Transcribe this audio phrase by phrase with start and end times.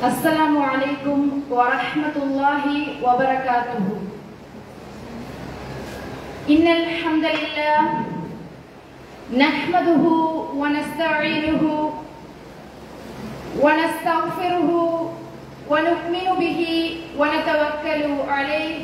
[0.00, 2.64] السلام عليكم ورحمة الله
[3.04, 3.86] وبركاته.
[6.48, 7.80] إن الحمد لله
[9.36, 10.04] نحمده
[10.56, 11.62] ونستعينه
[13.60, 14.70] ونستغفره
[15.68, 16.60] ونؤمن به
[17.20, 18.80] ونتوكل عليه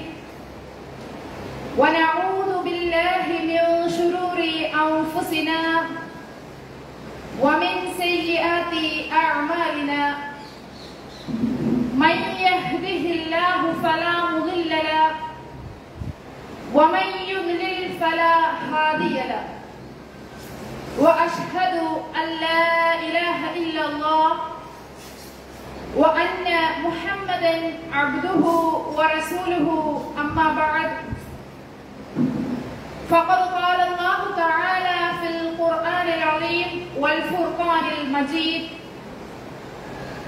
[1.80, 4.38] ونعوذ بالله من شرور
[4.84, 5.60] أنفسنا
[7.40, 8.72] ومن سيئات
[9.12, 10.35] أعمالنا.
[11.96, 15.10] من يهده الله فلا مضل له
[16.74, 18.36] ومن يضلل فلا
[18.72, 19.44] هادي له
[20.98, 21.76] وأشهد
[22.16, 24.32] أن لا إله إلا الله
[25.96, 26.46] وأن
[26.84, 27.54] محمدا
[27.92, 28.44] عبده
[28.96, 30.02] ورسوله.
[30.20, 30.90] أما بعد
[33.10, 38.68] فقد قال الله تعالى في القرآن العظيم والفرقان المجيد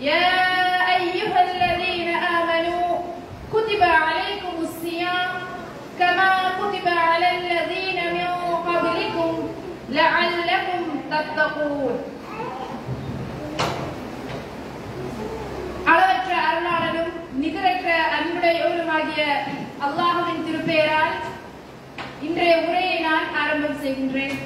[0.00, 0.28] يا
[0.90, 2.88] أيها الذين آمنوا
[3.50, 5.30] كتب عليكم الصيام
[5.98, 8.28] كما كتب على الذين من
[8.66, 9.32] قبلكم
[9.90, 10.80] لعلكم
[11.10, 11.96] تتقون
[15.86, 17.10] அளவற்ற அருளாளனும்
[17.42, 19.22] நிகரற்ற அன்புடையோருமாகிய
[19.86, 21.14] அல்லாஹுவின் திருப்பெயரால்
[22.26, 24.36] இன்றைய உரையை நான் ஆரம்பம் செய்கின்றேன்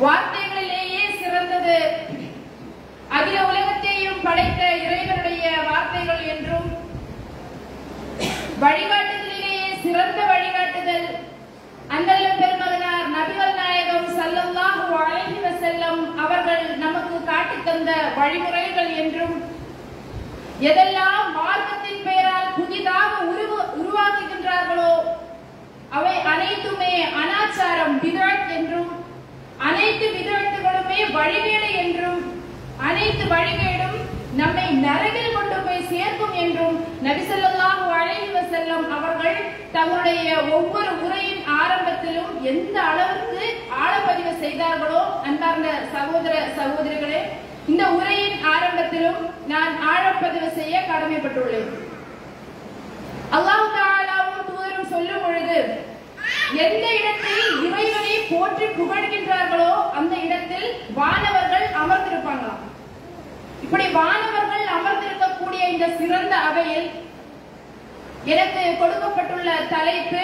[0.00, 1.78] வார்த்தைகளிலேயே சிறந்தது
[3.13, 6.69] அகில உலகத்தையும் படைத்த இறைவனுடைய வார்த்தைகள் என்றும்
[8.63, 11.07] வழிகாட்டுதலிலேயே சிறந்த வழிகாட்டுதல்
[11.89, 19.35] அந்தல்ல பெருமகனார் நபிகள் நாயகம் சல்லல்லாஹு அலைஹி வஸல்லம் அவர்கள் நமக்கு காட்டி தந்த வழிமுறைகள் என்றும்
[20.69, 24.91] எதெல்லாம் மார்க்கத்தின் பெயரால் புதிதாக உருவ உருவாக்குகின்றார்களோ
[25.91, 28.91] அவை அனைத்துமே அனாச்சாரம் பிதழ் என்றும்
[29.63, 32.21] அனைத்து விதத்துகளுமே வழிவேலை என்றும்
[32.87, 33.97] அனைத்து வழிகேடும்
[34.39, 36.77] நம்மை நரகில் கொண்டு போய் சேர்க்கும் என்றும்
[37.07, 39.39] நபிசல்லாஹு அலைஹி செல்லும் அவர்கள்
[39.75, 43.45] தங்களுடைய ஒவ்வொரு உரையின் ஆரம்பத்திலும் எந்த அளவுக்கு
[43.83, 47.21] ஆழப்பதிவு செய்தார்களோ அன்பார்ந்த சகோதர சகோதரிகளே
[47.71, 49.21] இந்த உரையின் ஆரம்பத்திலும்
[49.51, 51.71] நான் ஆழப்பதிவு செய்ய கடமைப்பட்டுள்ளேன்.
[53.37, 55.59] அல்லாஹு தாலாவும் தூதரும் சொல்லும் பொழுது
[56.65, 60.67] எந்த இடத்தில் இறைவனை போற்றி புகழ்கின்றார்களோ அந்த இடத்தில்
[60.99, 62.61] வானவர்கள் அமர்ந்திருப்பாங்களாம்.
[63.63, 66.87] இப்படி வானவர்கள் அமர்ந்திருக்கக்கூடிய இந்த சிறந்த அவையில்
[68.33, 70.23] எனக்கு கொடுக்கப்பட்டுள்ள தலைப்பு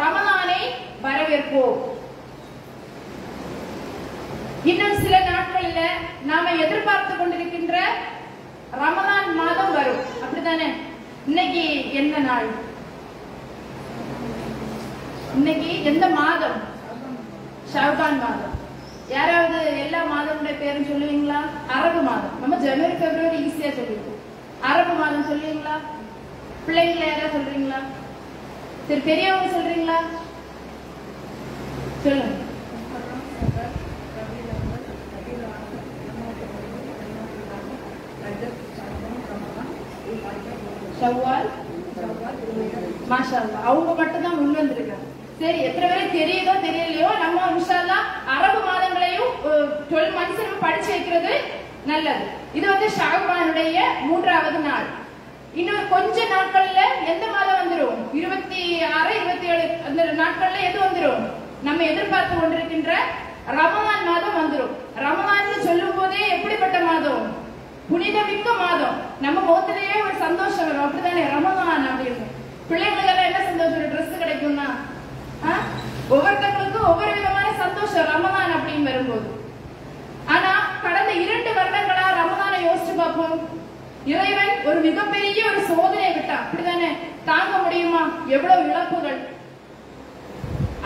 [0.00, 0.60] ரமலானை
[1.04, 1.78] வரவேற்போம்.
[4.70, 5.80] இன்னும் சில நாட்கள்ல
[6.30, 7.76] நாம எதிர்பார்த்து கொண்டிருக்கின்ற
[8.82, 10.02] ரமலான் மாதம் வரும்.
[10.22, 10.68] அப்படித்தானே?
[11.28, 11.64] இன்னைக்கு
[12.00, 12.48] எந்த நாள்?
[15.36, 16.58] இன்னைக்கு எந்த மாதம்?
[17.72, 18.56] ஷாபான் மாதம்.
[19.10, 21.38] யாராவது எல்லா மாதமுடைய பேரும் சொல்லுவீங்களா?
[21.76, 22.36] அரபு மாதம்.
[22.40, 24.20] நம்ம ஜனவரி பிப்ரவரி ஈஸியா சொல்லிருக்கோம்.
[24.70, 25.76] அரபு மாதம் சொல்லுவீங்களா?
[26.66, 27.80] பிள்ளைங்கள யாராவது சொல்றீங்களா?
[28.88, 29.98] சரி பெரியவங்க சொல்றீங்களா?
[32.04, 32.38] சொல்லுங்க.
[43.10, 45.08] மாஷா அவங்க மட்டும் தான் முன் வந்திருக்காங்க
[45.40, 47.98] சரி எத்தனை பேருக்கு தெரியுதோ தெரியலையோ நம்ம இன்ஷால்லா
[48.34, 49.32] அரபு மாதங்களையும்
[49.90, 51.34] டுவெல் மந்த்ஸ் நம்ம படிச்சு வைக்கிறது
[51.90, 52.24] நல்லது.
[52.58, 53.78] இது வந்து ஷாகுபானுடைய
[54.08, 54.86] மூன்றாவது நாள்.
[55.60, 56.82] இன்னும் கொஞ்ச நாட்கள்ல
[57.12, 58.60] எந்த மாதம் வந்துடும் இருபத்தி
[58.98, 61.24] ஆறு இருபத்தி ஏழு அந்த நாட்கள்ல எது வந்துடும்
[61.66, 62.92] நம்ம எதிர்பார்த்து கொண்டிருக்கின்ற
[63.58, 67.24] ரமவான் மாதம் வந்துடும் ரமவான் சொல்லும் போதே எப்படிப்பட்ட மாதம்?
[67.90, 68.96] புனிதமிக்க மாதம்.
[69.24, 70.84] நம்ம முகத்திலேயே ஒரு சந்தோஷம் வரும்.
[70.86, 71.22] அப்படித்தானே?
[71.34, 72.26] ரமவான் அப்படின்னு.
[72.70, 73.90] பிள்ளைங்களுக்கு என்ன சந்தோஷம்?
[73.92, 74.68] ட்ரெஸ் கிடைக்கும்னா
[76.12, 79.28] ஒவ்வொருத்தங்களுக்கும் ஒவ்வொரு விதமான சந்தோஷம் ரமதான் அப்படின்னு வரும்போது.
[80.26, 80.52] ஆனா
[80.82, 83.36] கடந்த இரண்டு வருடங்களா ரமதானை யோசிச்சு பார்ப்போம்.
[84.04, 86.44] இறைவன் ஒரு மிகப்பெரிய ஒரு சோதனை விட்டான்.
[86.44, 86.90] அப்படிதானே?
[87.24, 88.02] தாங்க முடியுமா?
[88.26, 89.20] எவ்வளவு இழப்புகள்.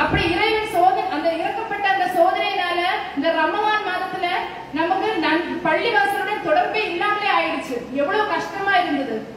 [0.03, 2.81] அப்படி இறைவன் சோதனை அந்த இறக்கப்பட்ட அந்த சோதனையினால
[3.17, 4.27] இந்த ரமவான் மாதத்துல
[4.73, 7.77] நமக்கு நன் பள்ளிவாசலுடன் தொடர்பே இல்லாமலே ஆயிடுச்சு.
[7.93, 9.35] எவ்வளவு கஷ்டமா இருந்தது.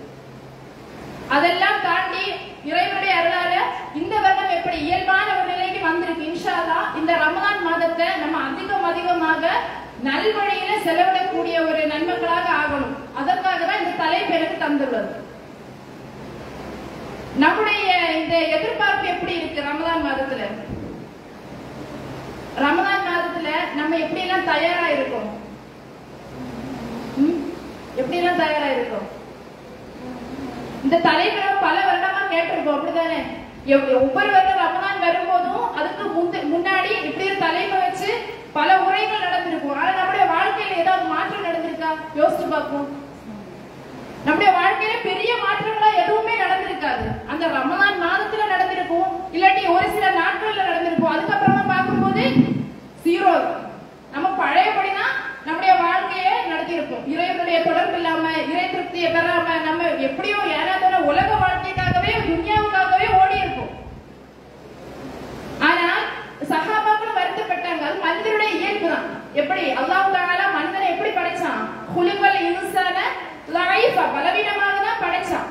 [1.28, 2.26] அதெல்லாம் தாண்டி
[2.70, 3.54] இறைவனுடைய அருளால
[4.00, 6.24] இந்த வருடம் எப்படி இயல்பான ஒரு நிலைக்கு வந்திருக்கு.
[6.32, 6.56] இன்ஷா
[7.00, 9.52] இந்த ரமலான் மாதத்தை நம்ம அதிகம் அதிகமாக
[10.08, 12.96] நல்வழியில செலவிடக்கூடிய ஒரு நன்மக்களாக ஆகணும்.
[13.22, 14.58] அதற்காக தான் இந்த தலைப்பு எனக்கு
[17.44, 17.90] நம்முடைய
[18.20, 20.48] இந்த எதிர்பார்ப்பு எப்படி இருக்கு ரமதான் மாதத்துல?
[22.64, 25.30] ரமதான் மாதத்துல நம்ம எப்படி எல்லாம் தயாரா இருக்கோம்?
[28.02, 29.08] எப்படி எல்லாம் தயாரா இருக்கோம்?
[30.86, 33.20] இந்த தலைவரை பல வருடமா கேட்டிருக்கோம் அப்படிதானே
[34.02, 36.06] ஒவ்வொரு வருடம் ரமணான் வரும்போதும் அதுக்கு
[36.54, 38.10] முன்னாடி இப்படி ஒரு தலைமை வச்சு
[38.56, 39.76] பல உரைகள் நடந்திருக்கும்.
[39.80, 41.90] ஆனா நம்முடைய வாழ்க்கையில ஏதாவது மாற்றம் நடந்திருக்கா?
[42.20, 42.88] யோசிச்சு பார்ப்போம்.
[44.26, 47.06] நம்முடைய வாழ்க்கையில பெரிய மாற்றங்களா எதுவுமே நடந்திருக்காது.
[47.32, 51.14] அந்த ரமணான் மாதத்துல நடந்திருக்கும் இல்லாட்டி ஒரு சில நாட்கள்ல நடந்திருக்கும்.
[51.16, 52.26] அதுக்கப்புறமா பார்க்கும்போது
[53.06, 53.34] ஜீரோ
[54.14, 55.16] நம்ம பழையபடிதான்
[55.50, 57.06] நம்முடைய வாழ்க்கையை நடத்தியிருப்போம்.
[57.14, 63.74] இறைவனுடைய தொடர்பு இல்லாம இறை திருப்தியை பெறாம நம்ம எப்படியோ யாராவது உலக வாழ்க்கைக்காகவே துன்யாவுக்காகவே ஓடி இருப்போம்
[65.68, 65.88] ஆனா
[66.52, 67.84] சஹாபாக்களும் வருத்தப்பட்டாங்க.
[67.88, 69.08] அது மனிதனுடைய இயல்பு தான்.
[69.42, 69.64] எப்படி?
[69.80, 71.64] அல்லாஹ் தஆலா மனிதனை எப்படி படைச்சான்?
[71.96, 73.00] குலுங்கல் இன்சான
[73.58, 75.50] லைஃபா பலவீனமாக தான் படைச்சான்.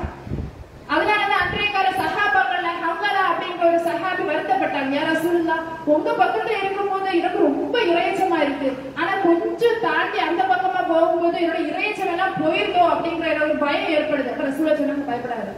[0.93, 4.91] அதனாலதான் அன்றைய கால சஹாபாக்கள்ல ஹம்லா அப்படிங்கிற ஒரு சஹாபி வருத்தப்பட்டாங்க.
[4.97, 5.57] யார் ரசூலுல்லா
[5.93, 8.69] உங்க பக்கத்துல இருக்கும்போது எனக்கு ரொம்ப இறைச்சமா இருக்கு.
[8.99, 14.31] ஆனா கொஞ்சம் தாண்டி அந்த பக்கமா போகும்போது என்னோட இறைச்சம் எல்லாம் போயிருந்தோம் அப்படிங்கிற ஒரு பயம் ஏற்படுது.
[14.33, 15.51] அப்ப ரசூலா சொன்னாங்க பயப்படாது.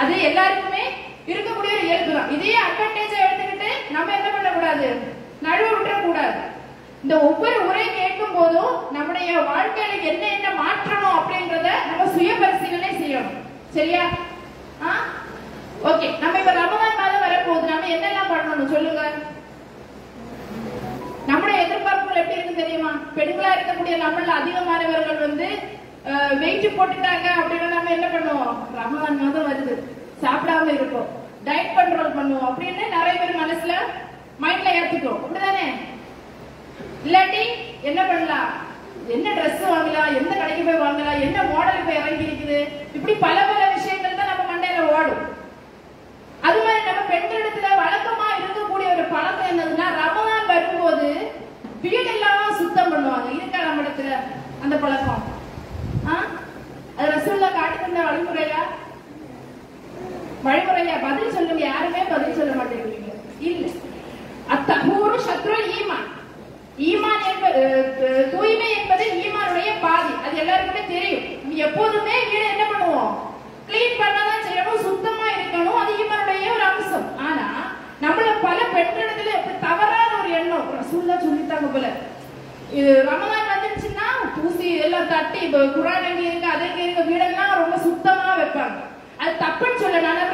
[0.00, 0.84] அது எல்லாருக்குமே
[1.32, 2.30] இருக்கக்கூடிய ஒரு இயல்பு தான்.
[2.36, 4.88] இதையே அட்வான்டேஜ் எடுத்துக்கிட்டு நம்ம என்ன பண்ணக்கூடாது?
[5.46, 6.40] நழுவ விட்டுறக்கூடாது.
[7.04, 13.38] இந்த ஒவ்வொரு உரை கேட்கும் போதும் நம்முடைய வாழ்க்கையில என்ன என்ன மாற்றணும் அப்படின்றத நம்ம சுய பரிசீலனை செய்யணும்.
[13.76, 14.04] சரியா?
[15.90, 16.06] ஓகே.
[16.22, 17.70] நம்ம இப்ப ரமதான் மாதம் வரப்போகுது.
[17.72, 19.02] நம்ம என்னெல்லாம் பண்ணணும் சொல்லுங்க.
[21.30, 22.90] நம்முடைய எதிர்பார்ப்புகள் எப்படி இருக்கு தெரியுமா?
[23.16, 25.48] பெண்களா இருக்கக்கூடிய நம்மள அதிகமானவர்கள் வந்து
[26.42, 28.56] வெயிட் போட்டுட்டாங்க அப்படின்னா நம்ம என்ன பண்ணுவோம்?
[28.78, 29.74] ரமதான் மாதம் வருது.
[30.24, 31.10] சாப்பிடாம இருப்போம்.
[31.46, 32.48] டயட் கண்ட்ரோல் பண்ணுவோம்.
[32.50, 33.74] அப்படின்னு நிறைய பேர் மனசுல
[34.42, 35.66] மைண்ட்ல ஏத்துக்கிறோம் அப்படிதானே
[37.06, 37.42] இல்லாட்டி
[37.88, 38.50] என்ன பண்ணலாம்?
[39.14, 40.10] என்ன ட்ரெஸ் வாங்கலாம்?
[40.18, 41.22] எந்த கடைக்கு போய் வாங்கலாம்?
[41.26, 42.58] என்ன மாடல் இப்ப இறங்கி இருக்குது?
[42.96, 45.22] இப்படி பல பல விஷயங்கள் தான் நம்ம மண்டையில ஓடும்
[46.46, 51.08] அது மாதிரி நம்ம பெண்களிடத்துல வழக்கமா இருக்கக்கூடிய ஒரு பழக்கம் என்னதுன்னா ரமதான் வரும்போது
[51.82, 53.28] வீடெல்லாம் சுத்தம் பண்ணுவாங்க.
[53.36, 54.16] இருக்கா நம்ம இடத்துல
[54.62, 55.22] அந்த பழக்கம்?
[56.96, 58.62] அது ரசூல்ல காட்டி தந்த வழிமுறையா?
[60.44, 60.96] வழிமுறையா?
[61.02, 63.10] பதில் சொல்லுங்க யாருமே பதில் சொல்ல மாட்டேங்கிறீங்க.
[63.40, 63.66] இல்ல.
[64.54, 66.08] அத்தகூறு சத்ரு ஈமான்.
[66.90, 67.62] ஈமான் என்பது
[68.32, 70.12] தூய்மை என்பது ஈமானுடைய பாதி.
[70.26, 71.26] அது எல்லாருக்குமே தெரியும்.
[71.66, 73.16] எப்போதுமே வீடு என்ன பண்ணுவோம்?
[73.70, 77.08] க்ளீன் பண்ணதான் செய்யணும் சுத்தமா இருக்கணும் அது இவருடைய ஒரு அம்சம்.
[77.20, 77.46] ஆனா
[78.04, 80.68] நம்மள பல பெற்றெடுத்துல இப்படி தவறான ஒரு எண்ணம்.
[80.78, 81.88] ரசூல்லா சொல்லித்தாங்க போல.
[82.72, 84.06] இது ரமதான் வந்துருச்சுன்னா
[84.36, 88.78] தூசி எல்லாம் தட்டி இப்ப குரான் எங்க இருக்கு அது எங்க இருக்கு வீடெல்லாம் ரொம்ப சுத்தமா வைப்பாங்க.
[89.18, 90.26] அது தப்புன்னு சொல்ல நம்ம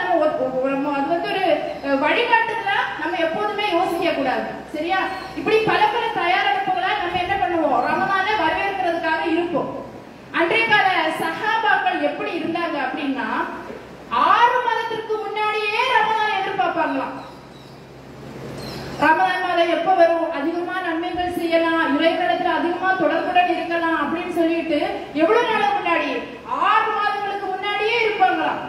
[0.00, 0.28] நம்ம
[0.74, 1.42] நம்ம அது வந்து ஒரு
[1.86, 4.44] அஹ், வழிகாட்டுதலா நம்ம எப்போதுமே யோசிக்க கூடாது.
[4.74, 5.00] சரியா?
[5.36, 7.76] இப்படி பல பல தயாரிப்புகளா நம்ம என்ன பண்ணுவோம்?
[7.88, 9.70] ரமதான வரவேற்கிறதுக்காக இருப்போம்.
[10.38, 10.88] அன்றைய கால
[11.20, 13.28] சஹாபாக்கள் எப்படி இருந்தாங்க அப்படின்னா
[14.28, 17.14] ஆறு மாதத்திற்கு முன்னாடியே ரமதான் எதிர்பார்ப்பாங்களாம்.
[19.04, 20.26] ரமதான் மாதம் எப்ப வரும்?
[20.38, 24.78] அதிகமா நன்மைகள் செய்யலாம் இறைவனிடத்துல அதிகமா தொடர்புடன் இருக்கலாம் அப்படின்னு சொல்லிட்டு
[25.22, 26.10] எவ்வளவு நாளுக்கு முன்னாடி?
[26.66, 28.62] ஆறு மாதங்களுக்கு முன்னாடியே இருப்பாங்களாம்.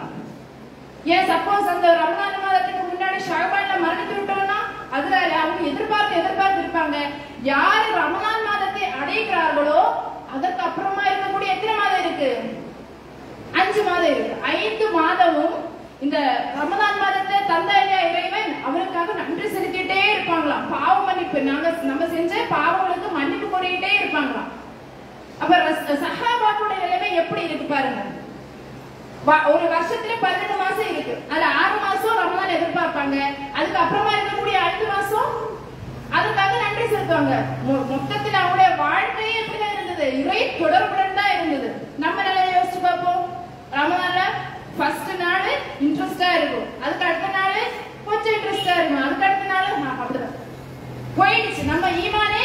[1.14, 4.58] ஏன் சப்போஸ் அந்த ரமதான் மாதத்துக்கு முன்னாடி ஷாபான்ல மரணித்து விட்டோம்னா
[4.96, 6.96] அதனால அவங்க எதிர்பார்த்து எதிர்பார்த்து இருப்பாங்க
[7.52, 9.80] யாரு ரமதான் மாதத்தை அடைகிறார்களோ
[10.34, 10.95] அதற்கு அப்புறம்
[11.56, 12.62] எத்தனை மாதம் இருக்கு?
[13.52, 14.36] அஞ்சு மாதம் இருக்கு.
[14.42, 15.54] ஐந்து மாதமும்
[16.00, 20.70] இந்த ரமதான் மாதத்தை தந்த இல்லையா இறைவன் அவருக்காக நன்றி செலுத்திட்டே இருப்பாங்களாம்.
[20.70, 21.40] பாவ மன்னிப்பு.
[21.40, 24.48] நாங்க நம்ம செஞ்ச பாவங்களுக்கு மன்னிப்பு கோரிக்கிட்டே இருப்பாங்களாம்.
[25.38, 28.00] அப்ப ரஸ்- சஹாபாக்களுடைய நிலைமை எப்படி இருக்கு பாருங்க.
[29.26, 31.22] வ- ஒரு வருஷத்துல பன்னெண்டு மாசம் இருக்கு.
[31.30, 33.24] அதுல ஆறு மாசம் ரமதான் எதிர்பார்ப்பாங்க.
[33.54, 35.55] அதுக்கு அப்புறமா இருக்கக்கூடிய ஐந்து மாசம்
[36.16, 37.34] அதுக்காக நன்றி செலுத்துவாங்க.
[37.68, 40.24] மொ- மொத்தத்துல அவங்களுடைய வாழ்க்கையே எப்படிதான் இருந்தது.
[40.24, 41.88] இறை தொடர்புடன் தான் இருந்தது.
[41.98, 43.44] நம்ம நல்லா யோசிச்சு பார்ப்போம்.
[43.72, 44.20] ரமதான்ல
[44.78, 45.48] ஃபர்ஸ்ட் நாள்
[45.80, 46.82] இன்ட்ரெஸ்டா இருக்கும்.
[46.82, 47.52] அதுக்கு அடுத்த நாள்
[48.04, 49.04] கொஞ்சம் இன்ட்ரெஸ்டா இருக்கும்.
[49.04, 50.34] அதுக்கு அடுத்த நாள் ஆ, அப்படிதான்.
[51.18, 51.64] போயிடுச்சு.
[51.64, 52.44] நம்ம ஈமானே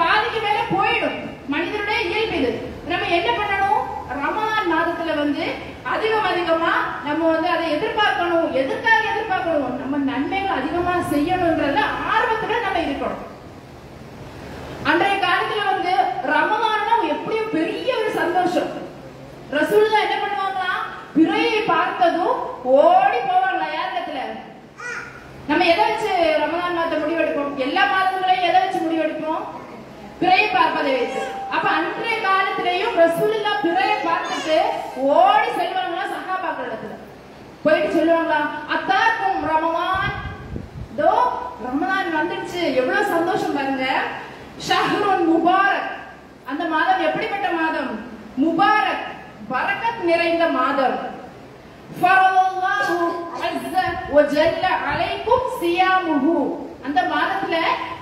[0.00, 1.18] பாதிக்கு மேல போயிடும்.
[1.52, 2.50] மனிதனுடைய இயல்பு இது.
[2.90, 3.82] நம்ம என்ன பண்ணணும்?
[4.20, 5.44] ரமதான் மாதத்துல வந்து
[5.92, 6.72] அதிகம் அதிகமா
[7.06, 8.48] நம்ம வந்து அதை எதிர்பார்க்கணும்.
[8.60, 9.76] எதுக்காக எதிர்பார்க்கணும்?
[9.80, 11.80] நம்ம நன்மைகள் அதிகமா செய்யணும்ன்றத
[12.12, 13.26] ஆர்வத்துல நம்ம இருக்கணும்.
[14.90, 15.92] அன்றைய காலத்துல வந்து
[16.34, 18.70] ரமதான் எப்படியும் பெரிய ஒரு சந்தோஷம்.
[19.56, 20.72] ரசூலுல்லா என்ன பண்ணுவாங்களா?
[21.16, 22.36] பிறையை பார்த்ததும்
[22.78, 24.20] ஓடி போவாங்களா யார் இடத்துல?
[25.48, 26.10] நம்ம எதை வச்சு
[26.42, 29.42] ரமதான் மாதத்தை முடிவெடுப்போம் எல்லா மாதங்களையும் எதை வச்சு முடிவெடுப்போம்
[30.20, 31.22] பிறைய பார்ப்பதை வைத்து.
[31.50, 34.58] அப்ப அன்றைய காலத்திலேயும் ரசூலுல்லா பிறைய பார்த்துட்டு
[34.94, 36.94] ஓடி செல்வாங்களா சஹாபாக்கள் இடத்துல?
[37.62, 38.40] போயிட்டு சொல்லுவாங்களா
[38.74, 40.16] அத்தாக்கும் ரமவான்
[40.98, 41.12] தோ
[41.64, 42.74] ரமதான் வந்துடுச்சு.
[42.74, 43.86] எவ்வளவு சந்தோஷம் பாருங்க.
[44.68, 45.90] ஷஹ்ருன் முபாரக்.
[46.46, 48.04] அந்த மாதம் எப்படிப்பட்ட மாதம்?
[48.36, 49.06] முபாரக்
[49.50, 51.08] பரக்கத் நிறைந்த மாதம்.
[54.90, 56.56] அலைக்கும் சியாமுஹு.
[56.84, 57.56] அந்த மாதத்துல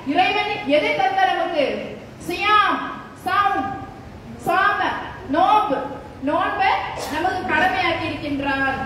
[0.06, 1.96] இறைவன் எதை தந்த நமக்கு?
[2.28, 2.78] சியாம்
[3.24, 3.60] சாம்
[4.46, 4.80] சாம
[5.34, 5.76] நோன்பு
[6.28, 6.70] நோன்பை
[7.12, 8.78] நமக்கு கடமையாக்கி இருக்கின்றார்.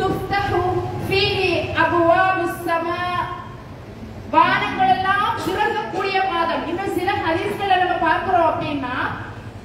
[0.00, 0.62] துஃப்தஹு
[1.06, 1.52] ஃபீஹி
[1.84, 3.00] அபுவாபு ஸமா.
[4.34, 6.64] வானங்கள் எல்லாம் திறக்கக்கூடிய மாதம்.
[6.70, 8.94] இன்னும் சில ஹதீஸ்களை நம்ம பார்க்கிறோம் அப்படின்னா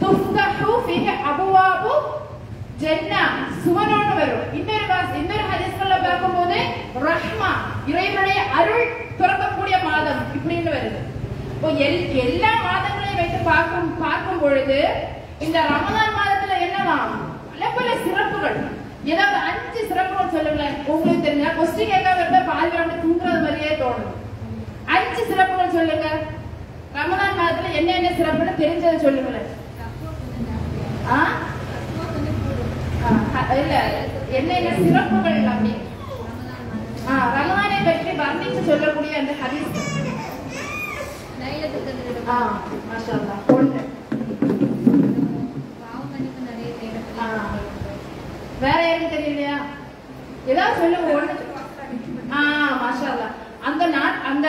[0.04, 1.94] துஃப்தஹு ஃபீஹி அபுவாபு
[2.84, 3.24] ஜன்னா.
[3.64, 4.48] சுவனோடு வரும்.
[4.60, 6.60] இன்னொரு வாஸ் இன்னொரு ஹதீஸ்கள்ல பார்க்கும்போது
[7.08, 7.52] ரஹ்மா
[7.92, 8.86] இறைவனுடைய அருள்
[9.20, 11.02] திறக்கக்கூடிய மாதம் இப்படின்னு வருது.
[11.64, 14.78] இப்போ எல்- எல்லா மாதங்களையும் வைத்து பார்க்கும் பார்க்கும் பொழுது
[15.40, 17.14] இந்த ரமதான் மாதத்துல என்னவாம்
[17.52, 18.58] பல பல சிறப்புகள்.
[19.04, 20.84] ஏதாவது அஞ்சு சிறப்புகள் சொல்லுங்களேன்.
[20.86, 24.12] உங்களுக்கு தெரிஞ்சா கொஸ்டின் கேட்காம இருந்தா பாதி அப்படி தூங்குறது மாதிரியே தோணும்.
[24.86, 26.08] அஞ்சு சிறப்புகள் சொல்லுங்க.
[26.96, 29.50] ரமதான் மாதத்துல என்ன என்ன சிறப்புன்னு தெரிஞ்சதை சொல்லுங்களேன்.
[31.10, 31.28] ஆ?
[33.06, 33.84] ஆ, இல்ல
[34.30, 35.74] என்ன என்ன சிறப்புகள் அப்படி?
[37.10, 37.34] ஆ,
[37.86, 39.93] பற்றி வர்ணித்து சொல்லக்கூடிய அந்த ஹதீஸ்.
[42.28, 42.36] ஆ
[42.88, 43.16] மாஷா
[47.20, 47.26] ஆ.
[48.62, 49.56] வேற யாரும் தெரியலையா?
[50.48, 51.34] ஏதாவது சொல்லுங்க ஒண்ணு
[52.34, 52.42] ஆ
[52.82, 53.10] மாஷா.
[53.62, 54.48] அந்த நாட் அந்த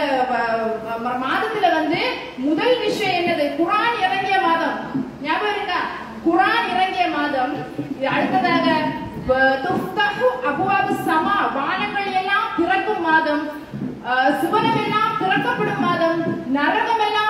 [1.22, 2.00] மாதத்துல வந்து
[2.46, 3.44] முதல் விஷயம் என்னது?
[3.58, 4.76] குரான் இறங்கிய மாதம்.
[5.22, 5.80] ஞாபகம் இருக்கா?
[6.26, 7.52] குரான் இறங்கிய மாதம்.
[8.14, 8.66] அடுத்ததாக
[10.48, 13.44] அபுவாபு சமா வானங்கள் எல்லாம் திறக்கும் மாதம்.
[14.40, 16.18] சுவனம் எல்லாம் திறக்கப்படும் மாதம்.
[16.56, 17.23] நரகம் எல்லாம்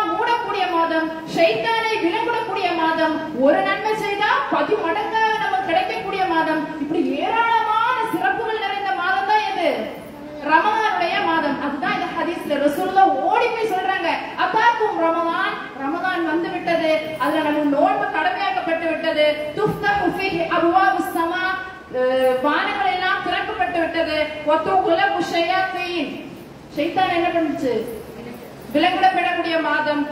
[0.76, 3.14] மாதம் ஷைத்தானை விலங்குடக்கூடிய மாதம்
[3.46, 6.62] ஒரு நன்மை செய்தா பதி மடங்காக நமக்கு கிடைக்கக்கூடிய மாதம்.
[6.82, 9.68] இப்படி ஏராளமான சிறப்புகள் நிறைந்த மாதம் தான் எது
[10.50, 11.56] ரமதானுடைய மாதம்.
[11.66, 14.10] அதுதான் இந்த ஹதீஸ்ல ரசூலுல்லாஹ் ஓடி போய் சொல்றாங்க.
[14.44, 15.54] அப்பாக்கும் ரமதான்.
[15.82, 16.90] ரமதான் வந்து விட்டது.
[17.24, 19.26] அதுல நம்ம நோன்பு கடமையாக்கப்பட்டு விட்டது.
[19.58, 20.84] துஃப்தா ஃபீஹி அபுவா
[21.16, 21.44] ஸமா.
[22.44, 24.16] வானங்கள் எல்லாம் திறக்கப்பட்டு விட்டது.
[24.48, 26.10] வத்துகுல முஷையாத்தீன்
[26.76, 27.74] ஷைத்தான் என்ன பண்ணுச்சு?
[28.74, 30.02] விலங்கிடப்படக்கூடிய மாதம்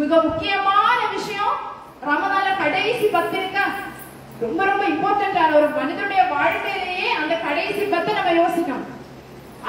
[0.00, 1.56] மிக முக்கியமான விஷயம்
[2.08, 3.64] ரமதான கடைசி பத்து இருக்கா?
[4.40, 8.86] ரொம்ப ரொம்ப இம்பார்ட்டன்டான ஒரு மனிதனுடைய வாழ்க்கையிலேயே அந்த கடைசி பத்தை நம்ம யோசிக்கணும்.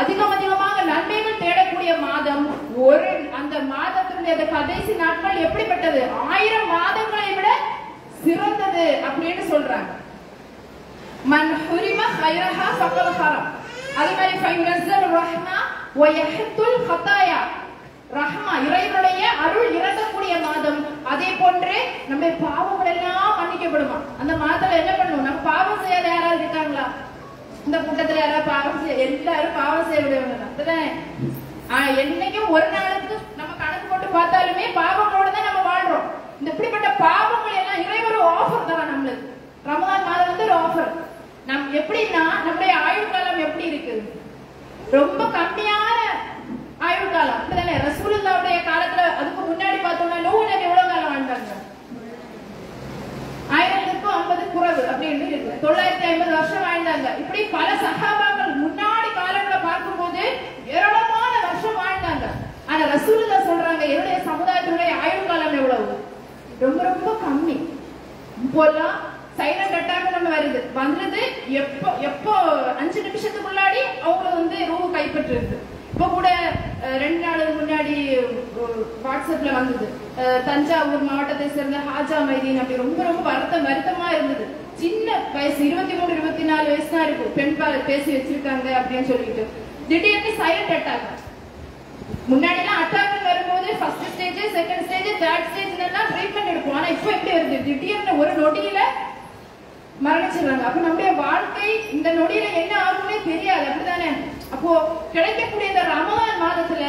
[0.02, 2.44] அதிகம் அதிகமாக நன்மைகள் தேடக்கூடிய மாதம்
[2.88, 6.02] ஒரு அந்த மாதத்தினுடைய அந்த கடைசி நாட்கள் எப்படிப்பட்டது?
[6.34, 7.50] ஆயிரம் மாதங்களை விட
[8.24, 9.90] சிறந்தது அப்படின்னு சொல்றாங்க.
[11.32, 13.20] மன் ஹுரிம ஹைரஹா ஃபக்கத்
[14.00, 15.58] அதே மாதிரி ஃபைனஸ்ஸல் ரஹ்மா
[15.96, 17.40] வ யஹ்துல் ஹதாயா
[18.18, 20.80] ரஹ்மா இறைவனுடைய அருள் இறங்கக்கூடிய மாதம்.
[21.12, 21.76] அதே போன்று
[22.10, 23.98] நம்ம பாவங்கள் எல்லாம் மன்னிக்கப்படுமா?
[24.22, 26.86] அந்த மாதத்துல என்ன பண்ணுவோம் நம்ம பாவம் செய்யாத யாராவது இருக்காங்களா?
[27.66, 30.88] இந்த கூட்டத்துல யாராவது பாவம் செய்ய எல்லாரும் பாவம் செய்ய விடுவாங்க அப்படிதானே?
[31.76, 36.08] ஆஹ் என்னைக்கும் ஒரு நாளுக்கு நம்ம கணக்கு போட்டு பார்த்தாலுமே பாவங்களோட தான் நம்ம வாழ்றோம்.
[36.40, 39.28] இந்த இப்படிப்பட்ட பாவங்கள் எல்லாம் இறைவரும் ஆஃபர் தான் நம்மளுக்கு.
[39.70, 40.92] ரமதான் மாதம் வந்து ஒரு ஆஃபர்
[41.50, 43.96] நம் எப்படின்னா நம்முடைய ஆயுள் காலம் எப்படி இருக்கு?
[44.92, 45.98] ரொம்ப கம்மியான
[46.88, 47.76] ஆயுள் காலம் அப்படிதானே?
[47.88, 51.52] ரசூலுல்லாவுடைய காலத்துல அதுக்கு முன்னாடி பார்த்தோம்னா நூறு நபி எவ்வளவு காலம் வாழ்ந்தாங்க?
[53.58, 55.60] ஆயிரத்துக்கும் ஐம்பது குறவு அப்படின்னு இருக்கு.
[55.66, 57.08] தொள்ளாயிரத்தி ஐம்பது வருஷம் வாழ்ந்தாங்க.
[57.22, 60.24] இப்படி பல சகாபாக்கள் முன்னாடி காலங்களை பார்க்கும்போது
[60.76, 62.26] ஏராளமான வருஷம் வாழ்ந்தாங்க.
[62.72, 65.96] ஆனா ரசூலுல்லா சொல்றாங்க என்னுடைய சமுதாயத்தினுடைய ஆயுள் காலம் எவ்வளவு?
[66.66, 67.58] ரொம்ப ரொம்ப கம்மி.
[68.46, 68.98] இப்போல்லாம்
[69.40, 70.62] சைலண்ட் அட்டாக் நம்ம வருது.
[70.80, 71.22] வந்தது
[71.62, 72.34] எப்போ எப்போ
[72.82, 75.58] அஞ்சு நிமிஷத்துக்கு முன்னாடி அவங்கள வந்து ரூ கைப்பற்றிருக்கு.
[75.94, 76.30] இப்போ கூட
[77.04, 77.96] ரெண்டு நாளுக்கு முன்னாடி
[79.06, 79.88] வாட்ஸ்அப்ல வந்தது.
[80.48, 84.46] தஞ்சாவூர் மாவட்டத்தை சேர்ந்த ஹாஜா மைதீன் அப்படி ரொம்ப ரொம்ப வருத்தம் வருத்தமா இருந்தது.
[84.82, 87.34] சின்ன வயசு இருபத்தி மூணு இருபத்தி நாலு வயசு தான் இருக்கும்.
[87.40, 87.58] பெண்
[87.90, 89.44] பேசி வச்சிருக்காங்க அப்படின்னு சொல்லிட்டு.
[89.90, 91.08] திடீர்னு சைலண்ட் அட்டாக்
[92.32, 96.78] முன்னாடி எல்லாம் அட்டாக் வரும்போது first stage second stage third stage எல்லாம் ட்ரீட்மெண்ட் எடுப்போம்.
[96.80, 97.58] ஆனா இப்போ எப்படி வருது?
[97.68, 98.80] திடீர்னு ஒரு நொடியில
[100.06, 100.66] மரணிச்சிடுறாங்க.
[100.68, 103.66] அப்ப நம்முடைய வாழ்க்கை இந்த நொடியில என்ன ஆகும்னே தெரியாது.
[103.72, 104.10] அப்படிதானே
[104.56, 104.72] அப்போ
[105.16, 106.84] கிடைக்கக்கூடிய இந்த ரமலான் மாதத்துல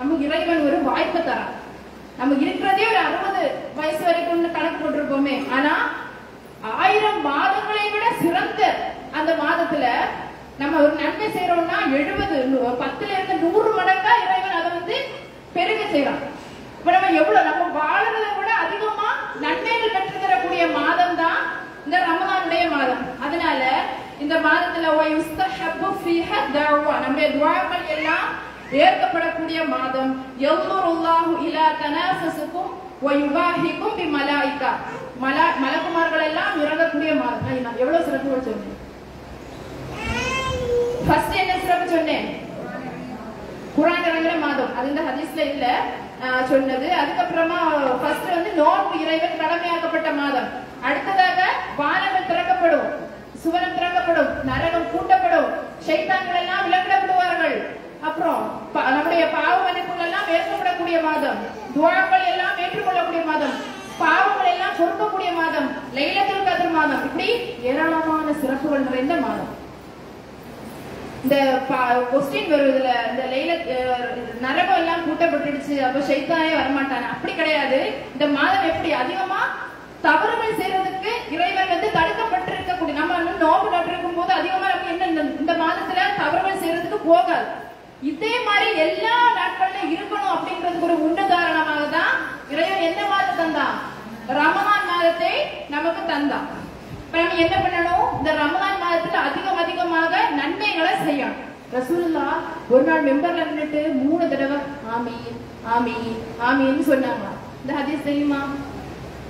[0.00, 1.54] நமக்கு இறைவன் ஒரு வாய்ப்பு தரான்
[2.18, 3.42] நம்ம இருக்கிறதே ஒரு அறுபது
[3.78, 5.34] வயசு வரைக்கும் கணக்கு போட்டிருப்போமே.
[5.56, 5.74] ஆனா
[6.82, 8.62] ஆயிரம் மாதங்களை விட சிறந்த
[9.18, 9.86] அந்த மாதத்துல
[10.60, 12.36] நம்ம ஒரு நன்மை செய்யறோம்னா எழுபது
[12.82, 14.96] பத்துல இருந்து நூறு மடங்கா இறைவன் அதை வந்து
[15.56, 16.22] பெருக செய்யறான்
[16.78, 19.08] இப்ப நம்ம எவ்வளவு நம்ம வாழறதை விட அதிகமா
[19.44, 21.40] நன்மைகள் பெற்று தரக்கூடிய மாதம் தான்
[21.86, 23.02] இந்த ரமலானுடைய மாதம்.
[23.24, 23.62] அதனால
[24.24, 24.86] இந்த மாதத்துல
[27.02, 28.28] நம்முடைய துஆக்கள் எல்லாம்
[28.84, 30.12] ஏற்கப்படக்கூடிய மாதம்.
[30.44, 32.72] யல்லுருல்லாஹு இலா தனாஃபுசுக்கும்
[33.62, 34.72] பி பிமலாயிகா.
[35.24, 37.62] மலா மலக்குமார்கள் எல்லாம் இறங்கக்கூடிய மாதம்.
[37.66, 38.74] நான் எவ்வளவு சிறப்பு சொன்னேன்?
[41.06, 42.26] ஃபர்ஸ்ட் என்ன சிறப்பு சொன்னேன்?
[43.76, 44.74] குரான் இறங்குற மாதம்.
[44.76, 45.72] அது இந்த ஹதீஸ்ல இல்லை.
[46.50, 46.88] சொன்னது.
[47.00, 47.60] அதுக்கப்புறமா
[48.00, 50.48] ஃபர்ஸ்ட் வந்து நோன்பு இறைவன் கடமையாக்கப்பட்ட மாதம்.
[50.88, 51.40] அடுத்ததாக
[51.80, 52.88] வானங்கள் திறக்கப்படும்
[53.42, 55.48] சுவனம் திறக்கப்படும் நரகம் கூட்டப்படும்
[55.86, 57.56] சைத்தான்கள் எல்லாம் விலங்கிடப்படுவார்கள்.
[58.08, 58.42] அப்புறம்
[58.96, 61.38] நம்முடைய பாவ மன்னிப்புகள் எல்லாம் ஏற்கப்படக்கூடிய மாதம்.
[61.74, 63.54] துவாக்கள் எல்லாம் ஏற்றுக்கொள்ளக்கூடிய மாதம்.
[64.02, 65.68] பாவங்கள் எல்லாம் பொறுக்கக்கூடிய மாதம்.
[65.98, 67.04] லைலத்தில் கதிர் மாதம்.
[67.08, 67.28] இப்படி
[67.70, 69.50] ஏராளமான சிறப்புகள் நிறைந்த மாதம்.
[71.26, 71.36] இந்த
[72.10, 73.52] கொஸ்டின் வரும் இதுல இந்த லைல
[74.40, 77.06] நரகம் எல்லாம் கூட்டப்பட்டுடுச்சு அப்ப சைத்தானே வரமாட்டானே?
[77.10, 77.78] அப்படி கிடையாது.
[78.12, 79.40] இந்த மாதம் எப்படி அதிகமா
[80.02, 85.52] தவறுகள் செய்யறதுக்கு இறைவன் வந்து தடுக்கப்பட்டிருக்கக்கூடிய நம்ம வந்து நோம்பு நட்டிருக்கும் போது அதிகமா நம்ம என்ன இந்த- இந்த
[85.54, 87.48] மாதத்துல தவறுகள் செய்யறதுக்கு போகாது.
[88.02, 92.12] இதே மாதிரி எல்லா நாட்கள்ல இருக்கணும் அப்படின்றதுக்கு ஒரு உன்னதாரணமாக தான்
[92.50, 93.76] இறைவன் எந்த மாதம் தந்தான்?
[94.30, 95.32] ரமலான் மாதத்தை
[95.68, 96.46] நமக்கு தந்தான்.
[97.06, 98.06] இப்ப நம்ம என்ன பண்ணணும்?
[98.18, 101.42] இந்த ரமலான் மாதத்துல அதிகம் அதிகமாக நன்மைகளை செய்யணும்.
[101.74, 102.24] ரசூல்லா
[102.72, 104.58] ஒரு நாள் மெம்பர்ல இருந்துட்டு மூணு தடவை
[104.96, 105.36] ஆமீன்
[105.74, 106.10] ஆமீன்
[106.48, 107.26] ஆமீன்னு சொன்னாங்க
[107.62, 108.40] இந்த ஹதீஸ் தெரியுமா?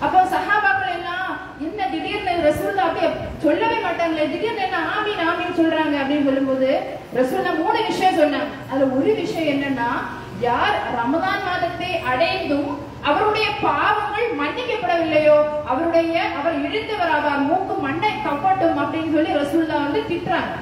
[0.05, 1.31] அப்போ சஹாபாக்கள் எல்லாம்
[1.67, 3.09] என்ன திடீர்னு ரசூல்லா அப்படியே
[3.45, 6.71] சொல்லவே மாட்டாங்களே திடீர்னு என்ன ஆமீன் ஆமீன் சொல்றாங்க அப்படின்னு சொல்லும்போது
[7.19, 8.51] ரசூல்லா மூணு விஷயம் சொன்னாங்க.
[8.71, 9.89] அதுல ஒரு விஷயம் என்னன்னா
[10.49, 12.71] யார் ரமதான் மாதத்தை அடைந்தும்
[13.07, 15.37] அவருடைய பாவங்கள் மன்னிக்கப்படவில்லையோ?
[15.67, 20.55] அவருடைய அவர் இழுத்தவர் ஆவார் மூக்கு மண்ணை கப்பட்டும் அப்படின்னு சொல்லி ரசூல்லா வந்து திட்டுறாங்க.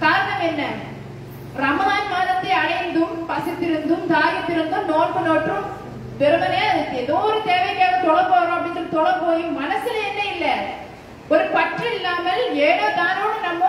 [0.00, 0.62] காரணம் என்ன?
[1.62, 5.66] ரமலான் மாதத்தை அடைந்தும் பசித்திருந்தும் தாகித்திருந்தும் நோன்பு நோற்றும்
[6.20, 10.46] வெறுமனே அதுக்கு ஏதோ ஒரு தேவைக்காக தொலை போறோம் அப்படின்னு சொல்லி தொலை போய் மனசுல என்ன இல்ல?
[11.30, 13.62] ஒரு பற்று இல்லாமல் ஏனோ தானோடு நம்ம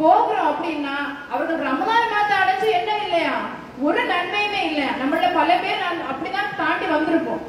[0.00, 0.96] போகிறோம் அப்படின்னா
[1.30, 3.36] அவர்கள் ரமலான் மாதம் அடைஞ்சு என்ன இல்லையா?
[3.82, 4.82] ஒரு நன்மையுமே இல்ல.
[5.00, 7.42] நம்மள பல பேர் நான் அப்படிதான் தாண்டி வந்திருப்போம்.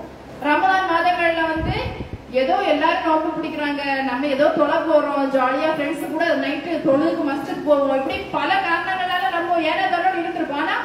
[0.44, 1.76] ரமதான் மாதங்கள்ல வந்து
[2.34, 3.82] ஏதோ எல்லாரும் நோக்கு பிடிக்கிறாங்க.
[4.04, 5.32] நம்ம ஏதோ தொலை போறோம்.
[5.36, 7.96] ஜாலியா ஃப்ரெண்ட்ஸ் கூட நைட்டு தொழுதுக்கு மஸ்ஜித் போவோம்.
[7.96, 10.62] இப்படி பல காரணங்களால நம்ம ஏன தானோடு இருந்திருப்போம்.
[10.64, 10.76] ஆனா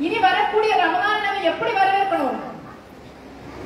[0.00, 2.38] இனி வரக்கூடிய ரமதான் நம்ம எப்படி வரவேற்கணும்?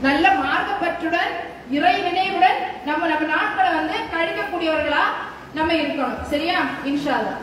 [0.03, 1.35] நல்ல மார்க்கப்பற்றுடன்
[1.71, 5.05] இறை நினைவுடன் நம்ம நம்ம நாட்களை வந்து கழிக்கக்கூடியவர்களா
[5.55, 6.17] நம்ம இருக்கணும்.
[6.31, 6.59] சரியா?
[6.85, 7.43] இன்ஷால்லா அல்லாஹ்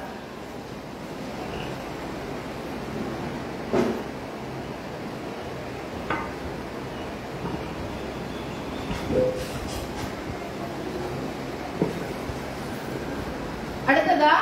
[13.87, 14.33] அடுத்ததா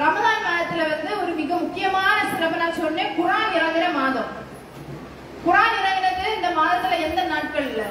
[0.00, 4.30] ரமலான் மாதத்துல வந்து ஒரு மிக முக்கியமான சிறப்பு நான் சொன்னேன் குரான் இறங்குற மாதம்
[5.44, 7.84] குரான் இறங்கினது இந்த மாதத்துல எந்த நாட்கள்ல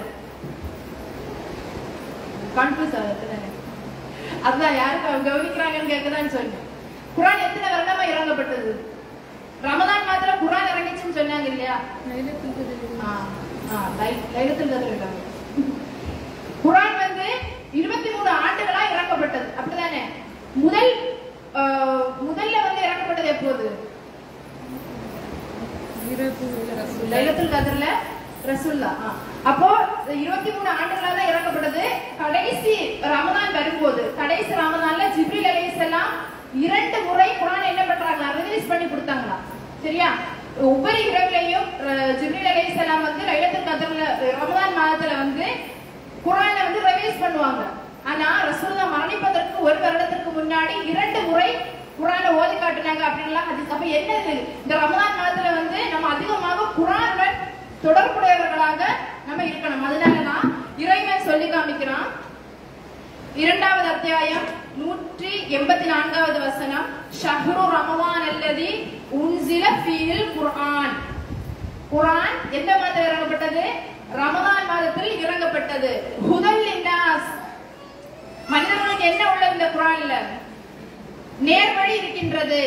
[2.58, 3.40] கன்ஃபியூஸ் ஆகுது
[4.48, 6.62] அதான் யாருக்கு அவங்க கவனிக்கிறாங்கன்னு கேட்கதான் சொன்னேன்
[7.16, 8.72] குரான் எத்தனை வருடமா இறங்கப்பட்டது
[9.64, 11.76] ரமலான் மாதத்துல குரான் இறங்கிச்சுன்னு சொன்னாங்க இல்லையா
[13.02, 13.10] ஆ,
[13.72, 15.20] ஆ, லை- லைலத்துல் கத்ர் இருக்காங்க.
[16.64, 17.26] குரான் வந்து
[17.74, 20.02] இருபத்தி மூணு ஆண்டுகளா இறக்கப்பட்டது அப்படிதானே
[20.56, 20.92] முதல்
[21.56, 21.64] ஆ,
[22.22, 23.66] முதல்ல வந்து இறக்கப்பட்டது எப்போது
[27.14, 27.86] லைலத்துல் கத்ர்ல
[28.46, 29.68] அப்போ
[30.24, 31.84] இருபத்தி மூணு ஆண்டுகளா தான் இறக்கப்பட்டது
[32.22, 32.74] கடைசி
[33.14, 35.50] ரமதான் வரும்போது கடைசி ரமதான்ல ஜிப்ரீல்
[35.86, 36.12] எல்லாம்
[36.66, 38.28] இரண்டு முறை குரான் என்ன பண்றாங்களா?
[38.38, 39.38] ரிலீஸ் பண்ணி கொடுத்தாங்களா?
[39.84, 40.10] சரியா?
[40.70, 41.68] ஒவ்வொரு இரவுலையும்
[42.20, 44.04] ஜிப்ரில் ஜிப்ரீல் எல்லாம் வந்து லைலத்துல் கதர்ல
[44.42, 45.48] ரமதான் மாதத்துல வந்து
[46.28, 47.64] குரானை வந்து ரிவைஸ் பண்ணுவாங்க.
[48.12, 51.50] ஆனா ரசூல்லா மரணிப்பதற்கு ஒரு வருடத்திற்கு முன்னாடி இரண்டு முறை
[52.00, 53.74] குரானை ஓதி காட்டுனாங்க அப்படின்லாம் ஹதீஸ்.
[53.76, 57.14] அப்ப என்னது இந்த ரமதான் மாதத்துல வந்து நம்ம அதிகமாக குரான்
[57.86, 58.82] தொடர்புடையவர்களாக
[59.28, 59.86] நம்ம இருக்கணும்.
[59.88, 60.46] அதனாலதான்
[60.84, 62.10] இறைவன் சொல்லி காமிக்கிறான்.
[63.44, 64.46] இரண்டாவது அத்தியாயம்
[64.82, 66.88] நூற்றி எண்பத்தி நான்காவது வசனம்.
[67.20, 68.68] ஷஹ்ரு ரமவான் அல்லது
[69.20, 70.96] உன்சில ஃபீல் குர்ஆன்.
[71.92, 73.66] குரான் எந்த மாதத்தில் இறங்கப்பட்டது?
[74.22, 75.92] ரமதான் மாதத்தில் இறங்கப்பட்டது.
[76.30, 77.30] ஹுதல் இன்னாஸ்
[78.54, 80.16] மனிதர்களுக்கு என்ன உள்ள இந்த குரான்ல
[81.48, 82.62] நேர்வழி இருக்கின்றது.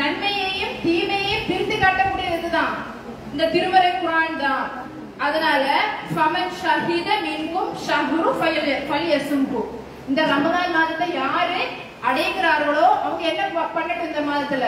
[0.00, 2.74] நன்மையையும் தீமையையும் பிரித்து காட்டக்கூடியதுதான்.
[3.32, 4.66] இந்த திருமறை குரான் தான்.
[5.18, 5.64] அதனால
[6.14, 8.30] ஃபமன் ஷஹீத மின்கும் ஷஹ்ரு
[8.88, 9.60] ஃபல்யசும்பு
[10.08, 11.60] இந்த ரமதான் மாதத்தை யாரு
[12.02, 14.64] அடைகிறார்களோ அவங்க என்ன ப- பண்ணட்டும் இந்த மாதத்துல?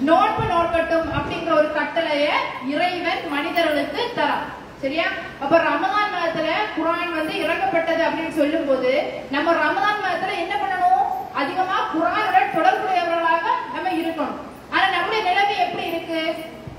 [0.00, 2.26] நோன்பு நோக்கட்டும் அப்படிங்கிற ஒரு கட்டளைய
[2.66, 4.46] இறைவன் மனிதர்களுக்கு தரான்.
[4.80, 5.06] சரியா?
[5.40, 8.92] அப்ப ரமதான் மாதத்துல குரான் வந்து இறங்கப்பட்டது அப்படின்னு சொல்லும் போது
[9.30, 11.04] நம்ம ரமதான் மாதத்துல என்ன பண்ணணும்?
[11.34, 14.38] அதிகமா குரானுடன் தொடர்புடையவர்களாக நம்ம இருக்கணும்
[14.70, 16.20] ஆனா நம்முடைய நிலைமை எப்படி இருக்கு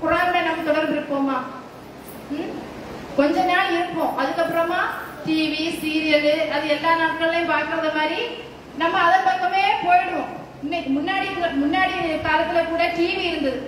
[0.02, 1.38] குரானுடன் நம்ம தொடர்பு இருப்போமா?
[3.16, 4.14] கொஞ்ச நாள் இருப்போம்.
[4.20, 4.80] அதுக்கப்புறமா
[5.26, 8.20] டிவி சீரியல் அது எல்லா நாட்கள்லயும் பாக்குறது மாதிரி
[8.80, 10.30] நம்ம அதன் பக்கமே போயிடுவோம்.
[10.64, 11.26] இன்னைக்கு முன்னாடி
[11.62, 11.94] முன்னாடி
[12.28, 13.60] காலத்துல கூட டிவி இருந்தது.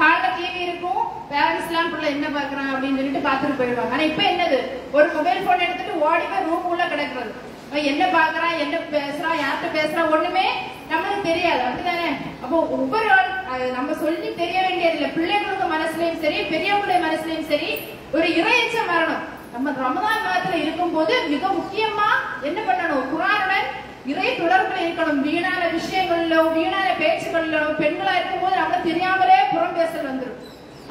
[0.00, 1.02] ஹால்ல டிவி இருக்கும்.
[1.30, 3.94] பேரண்ட்ஸ் எல்லாம் பிள்ளை என்ன பாக்குறான் அப்படின்னு சொல்லிட்டு பாத்துட்டு போயிடுவாங்க.
[3.94, 4.58] ஆனா இப்ப என்னது?
[4.96, 7.32] ஒரு மொபைல் போன் எடுத்துட்டு ஓடி போய் ரூம் உள்ள கிடக்குறது.
[7.72, 10.46] என்ன பாக்குறா என்ன பேசுறா யார்கிட்ட பேசுறா ஒண்ணுமே
[10.90, 11.62] நம்மளுக்கு தெரியாது.
[11.68, 12.08] அப்படிதானே
[12.42, 15.08] அப்போ ஒவ்வொரு ஆள் நம்ம சொல்லி தெரிய வேண்டியதில்லை.
[15.16, 17.70] பிள்ளைகளுக்கு மனசுலயும் சரி பெரியவங்களுடைய மனசுலயும் சரி
[18.12, 19.24] ஒரு இறையச்சம் வரணும்.
[19.52, 22.08] நம்ம ரமதான் மாதத்துல இருக்கும்போது மிக முக்கியமா
[22.48, 23.06] என்ன பண்ணணும்?
[23.12, 23.68] குரானுடன்
[24.12, 25.22] இறை தொடர்புல இருக்கணும்.
[25.26, 30.38] வீணான விஷயங்கள்லோ வீணான பேச்சுகளிலோ பெண்களா இருக்கும்போது நம்ம தெரியாமலே புறம் பேசல் வந்துடும்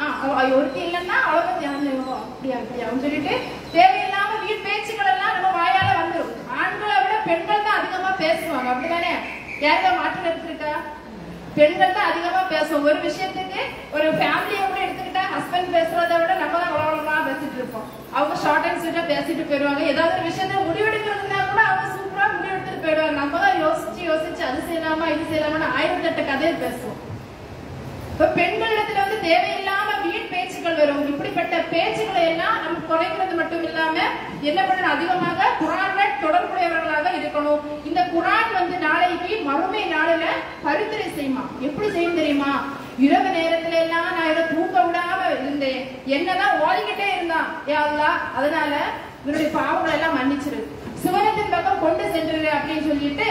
[0.01, 3.33] ஒருத்தி இல்லைன்னா அவளை பத்தி அப்படியா அப்படியான்னு சொல்லிட்டு
[3.75, 9.13] தேவையில்லாம வீண் பேச்சுக்கள் எல்லாம் நம்ம வாயால வந்துடும் ஆண்களை விட பெண்கள் தான் அதிகமா பேசுவாங்க அப்படிதானே?
[9.63, 10.73] யாருக்கா மாற்றம் எடுத்துக்கிட்டா
[11.57, 13.61] பெண்கள் தான் அதிகமா பேசுவோம் ஒரு விஷயத்துக்கு
[13.95, 17.87] ஒரு ஃபேமிலியை கூட எடுத்துக்கிட்டா ஹஸ்பண்ட் பேசுறத விட நம்ம தான் உலகமா பேசிட்டு இருப்போம்.
[18.15, 19.83] அவங்க ஷார்ட் அண்ட் ஸ்வீட்டா பேசிட்டு போயிடுவாங்க.
[19.91, 23.17] ஏதாவது ஒரு விஷயத்த முடிவெடுக்கிறதுனா கூட அவங்க சூப்பரா முடிவெடுத்துட்டு போயிடுவாங்க.
[23.21, 27.01] நம்ம தான் யோசிச்சு யோசிச்சு அது செய்யலாமா இது செய்யலாமான்னு ஆயிரத்தெட்டு கதையை பேசுவோம்.
[28.25, 31.03] பெண்களிடத்துல வந்து தேவையில்லாம வீண் பேச்சுக்கள் வரும்.
[31.11, 33.97] இப்படிப்பட்ட பேச்சுக்களை எல்லாம் நம்ம குறைக்கிறது மட்டும் இல்லாம
[34.49, 34.93] என்ன பண்ணணும்?
[34.95, 37.61] அதிகமாக குரான்ல தொடர்புடையவர்களாக இருக்கணும்.
[37.89, 40.25] இந்த குரான் வந்து நாளைக்கு மறுமை நாளில
[40.65, 41.43] பரிந்துரை செய்யுமா?
[41.67, 42.51] எப்படி செய்யும் தெரியுமா?
[43.05, 45.81] இரவு நேரத்துல எல்லாம் நான் இதை தூக்க விடாம இருந்தேன்.
[46.17, 47.49] என்னதான் ஓடிக்கிட்டே இருந்தான்.
[47.73, 47.83] யா
[48.37, 48.73] அதனால
[49.23, 50.61] இவருடைய பாவங்களை எல்லாம் மன்னிச்சிரு.
[51.03, 53.27] சிவனத்தின் பக்கம் கொண்டு சென்றுரு அப்படின்னு சொல்லிட்டு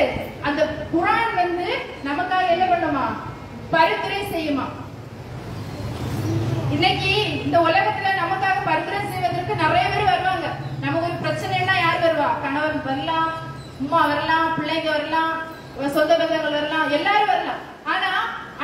[0.49, 0.63] அந்த
[0.95, 1.69] குரான் வந்து
[2.09, 3.07] நமக்காக என்ன பண்ணுமா?
[3.75, 4.67] பரிந்துரை செய்யுமா?
[6.75, 7.13] இன்னைக்கு
[7.45, 10.49] இந்த உலகத்துல நமக்காக பரிந்துரை செய்வதற்கு நிறைய பேர் வருவாங்க.
[10.85, 12.29] நமக்கு ஒரு பிரச்சனைனா யார் வருவா?
[12.45, 13.31] கணவன் வரலாம்
[13.81, 15.35] அம்மா வரலாம் பிள்ளைங்க வரலாம்
[15.97, 17.63] சொந்த பந்தங்கள் வரலாம் எல்லாரும் வரலாம்.
[17.93, 18.11] ஆனா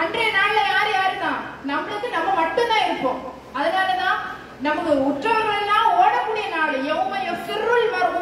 [0.01, 3.21] அன்றைய நாள்ல யார் யாரு தான் நம்மளுக்கு நம்ம மட்டும்தான் இருப்போம்.
[3.59, 4.19] அதனாலதான்
[4.67, 7.13] நமக்கு உற்றவர்கள் எல்லாம் ஓடக்கூடிய நாள் யௌம
[7.47, 8.21] சிறுள் மர்உ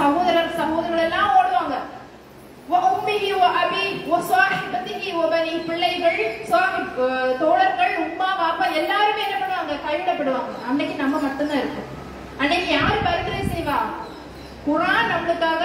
[0.00, 1.76] சகோதரர் சகோதரர்கள் எல்லாம் ஓடுவாங்க.
[5.68, 6.94] பிள்ளைகள் சாஹிப்
[7.40, 9.74] தோழர்கள் உம்மா பாப்பா எல்லாருமே என்ன பண்ணுவாங்க?
[9.86, 10.54] கைவிடப்படுவாங்க.
[10.68, 11.90] அன்னைக்கு நம்ம மட்டும்தான் இருப்போம்
[12.42, 13.78] அன்னைக்கு யாரு பரிந்துரை செய்வா?
[14.66, 15.64] குரான் நம்மளுக்காக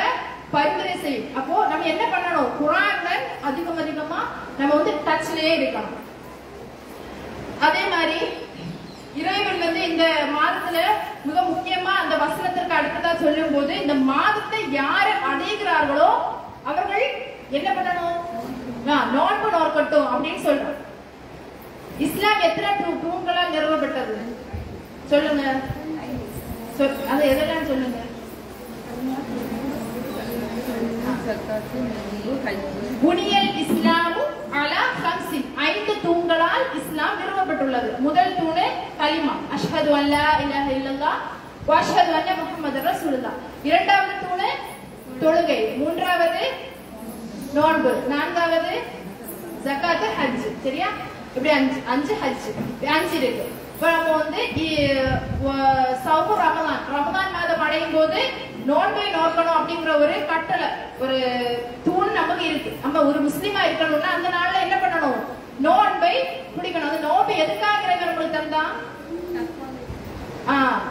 [0.54, 2.52] பரிந்துரை செய்யும் அப்போ நம்ம என்ன பண்ணணும்?
[2.60, 3.10] குரான்ல
[3.50, 4.20] அதிகம் அதிகமா
[4.60, 5.96] நம்ம வந்து டச்லயே இருக்கணும்
[7.68, 8.20] அதே மாதிரி
[9.22, 10.04] இறைவன் வந்து இந்த
[10.36, 10.80] மாதத்துல
[11.28, 16.10] மிக முக்கியமா அந்த வசனத்திற்கு அடுத்ததா சொல்லும் போது இந்த மாதத்தை யாரு அடைகிறார்களோ
[16.70, 17.06] அவர்கள்
[17.58, 18.18] என்ன பண்ணணும்?
[19.16, 20.78] நோன்பு நோக்கட்டும் அப்படின்னு சொல்றோம்
[22.06, 22.70] இஸ்லாம் எத்தனை
[23.06, 24.18] தூண்களால் நிறுவப்பட்டது?
[25.12, 25.44] சொல்லுங்க.
[27.14, 27.98] அது எதெல்லாம் சொல்லுங்க?
[33.02, 34.22] புனியல் இஸ்லாமு
[34.60, 37.90] அலா ஹம்சின் ஐந்து தூண்களால் இஸ்லாம் நிறுவப்பட்டுள்ளது.
[38.06, 38.66] முதல் தூணு
[39.02, 41.12] கலிமா அஷ்ஹது அல்லா இலாஹ இல்லல்லா
[41.68, 43.38] வ அஷ்ஹது அன்ன முஹம்மது ரசூலுல்லாஹ்.
[43.70, 44.50] இரண்டாவது தூணு
[45.22, 45.78] தொழுகை.
[45.78, 46.52] மூன்றாவது
[47.54, 47.94] நோன்பு.
[48.08, 48.82] நான்காவது
[49.66, 50.64] ஜக்காத்து ஹஜ்.
[50.64, 50.88] சரியா?
[51.36, 52.88] இப்படி அஞ்சு அஞ்சு ஹஜ்.
[52.88, 53.52] அஞ்சு இருக்கு.
[53.74, 55.22] இப்ப நம்ம வந்து இ-
[56.06, 56.96] சௌமு ரமதான்.
[56.96, 58.30] ரமதான் மாதம் அடையும் போது
[58.66, 60.66] நோன்பை நோக்கணும் அப்படிங்கிற ஒரு கட்டளை
[61.00, 61.22] ஒரு
[61.86, 62.78] தூண் நமக்கு இருக்கு.
[62.82, 65.24] நம்ம ஒரு முஸ்லீமா இருக்கணும்னா அந்த நாள்ல என்ன பண்ணணும்?
[65.60, 66.24] நோன்பை
[66.58, 66.90] பிடிக்கணும்.
[66.90, 68.88] அந்த நோன்பை எதுக்காக இருக்கிறவங்களுக்கு நம்மளுக்கு தந்தான்
[70.48, 70.82] ஆ,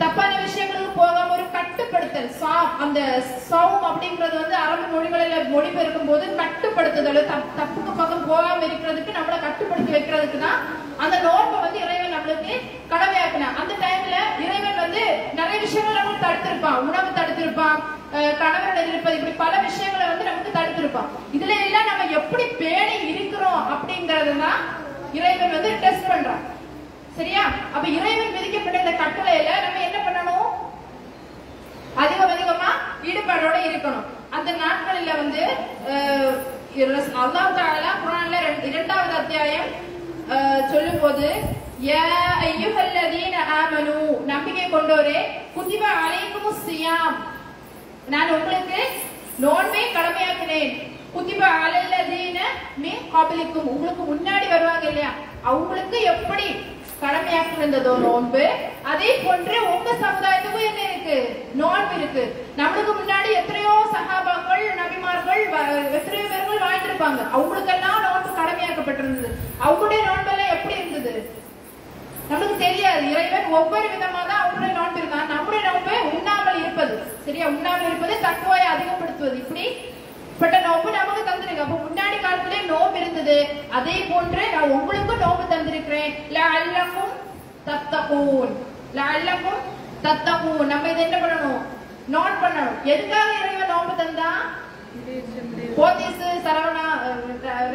[0.00, 3.00] தப்பான விஷயங்களுக்கு போகாம ஒரு கட்டுப்படுத்தல் சா அந்த
[3.50, 9.92] சௌம் அப்படிங்கிறது வந்து அரபு மொழிகளில் மொழிபெயர்க்கும் போது கட்டுப்படுத்துதல் தப்- தப்புக்கு பக்கம் போகாம இருக்கிறதுக்கு நம்மளை கட்டுப்படுத்தி
[9.92, 10.60] வைக்கிறதுக்கு தான்
[10.96, 12.54] அந்த நோன்பை வந்து இறைவன் நம்மளுக்கு
[12.90, 15.02] கடமையாக்கினான் அந்த டைம்ல இறைவன் வந்து
[15.34, 16.80] நிறைய விஷயங்கள் நம்மளுக்கு தடுத்திருப்பான்.
[16.80, 17.78] உணவு தடுத்திருப்பான்
[18.14, 21.10] அஹ், கணவருடன் இருப்பது இப்படி பல விஷயங்களை வந்து நமக்கு தடுத்திருப்பான்.
[21.32, 24.60] இதுல எல்லாம் நம்ம எப்படி பேணி இருக்கிறோம் அப்படிங்கறதுதான்
[25.12, 26.42] இறைவன் வந்து டெஸ்ட் பண்றான்.
[27.20, 27.42] சரியா?
[27.74, 30.48] அப்ப இறைவன் விதிக்கப்பட்ட இந்த கட்டளையில நம்ம என்ன பண்ணணும்?
[31.94, 32.70] அதிகம் அதிகமா
[33.04, 34.04] ஈடுபாடோட இருக்கணும்.
[34.30, 35.42] அந்த நாட்களில வந்து
[35.88, 36.34] அஹ்,
[36.76, 39.88] இரஸ்- அல்லாஹ் இரண்டாவது அத்தியாயம்
[40.70, 41.28] சொல்லும் போது
[44.24, 45.18] நம்பிக்கை கொண்டோரே
[45.56, 47.16] குதிப அலைக்கும் சியாம்.
[48.08, 48.88] நான் உங்களுக்கு
[49.38, 50.72] நோன்பை கடமையாக்கினேன்.
[51.14, 52.38] குதிப அலல்லதீன
[52.76, 53.68] மின் கபலிக்கும்.
[53.68, 55.08] உங்களுக்கு முன்னாடி வருவாங்க இல்லையா?
[55.42, 56.46] அவங்களுக்கு எப்படி
[57.00, 58.50] கடமையாக்கினதோ நோன்பு
[58.82, 61.48] அதே போன்று உங்க சமுதாயத்துக்கும் என்ன இருக்கு?
[61.54, 62.46] நோன்பு இருக்கு.
[62.56, 67.30] நம்மளுக்கு முன்னாடி எத்தனையோ சகாபாக்கள் நபிமார்கள் வ- எத்தனையோ பேர்கள் வாழ்ந்திருப்பாங்க.
[67.30, 69.30] அவங்களுக்கெல்லாம் நோன்பு கடமையாக்கப்பட்டிருந்தது.
[69.64, 71.30] அவங்களுடைய நோன்பெல்லாம் எப்படி இருந்தது?
[72.28, 73.10] நமக்கு தெரியாது.
[73.10, 75.26] இறைவன் ஒவ்வொரு விதமா தான் அவங்களுடைய நோன்பு இருக்கான்.
[75.26, 77.02] நம்முடைய நோன்பு உண்ணாமல் இருப்பது.
[77.24, 77.46] சரியா?
[77.46, 79.34] உண்ணாமல் இருப்பது தக்குவாயை அதிகப்படுத்துவது.
[79.34, 79.76] இப்படி
[80.40, 83.36] பட்ட நோம்பு நமக்கு தந்திருக்கு அப்ப முன்னாடி காலத்திலே நோம்பு இருந்தது.
[83.78, 86.12] அதே போன்று நான் உங்களுக்கும் நோம்பு தந்திருக்கிறேன்.
[86.36, 87.12] லஅல்லக்கும்
[87.68, 88.52] தத்தகூன்.
[88.98, 89.60] லஅல்லக்கும்
[90.06, 90.70] தத்தகூன்.
[90.72, 91.60] நம்ம இதை என்ன பண்ணணும்?
[92.14, 92.78] நோட் பண்ணணும்.
[92.92, 94.30] எதுக்காக இறைவன் நோம்பு தந்தா?
[95.78, 96.86] போத்தீஸ் சரவணா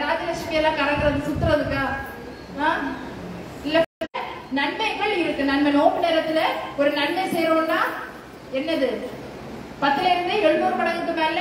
[0.01, 1.84] ராஜலட்சுமி எல்லாம் கறக்குறது சுத்துறதுக்கா?
[3.67, 3.84] இல்ல
[4.58, 5.43] நன்மைகள் இருக்கு.
[5.51, 6.41] நன்மை நோம்பு நேரத்துல
[6.82, 7.80] ஒரு நன்மை செய்யறோம்னா
[8.60, 8.89] என்னது?
[9.84, 11.39] பத்துல இருந்து எழுநூறு மடங்குக்கு மேல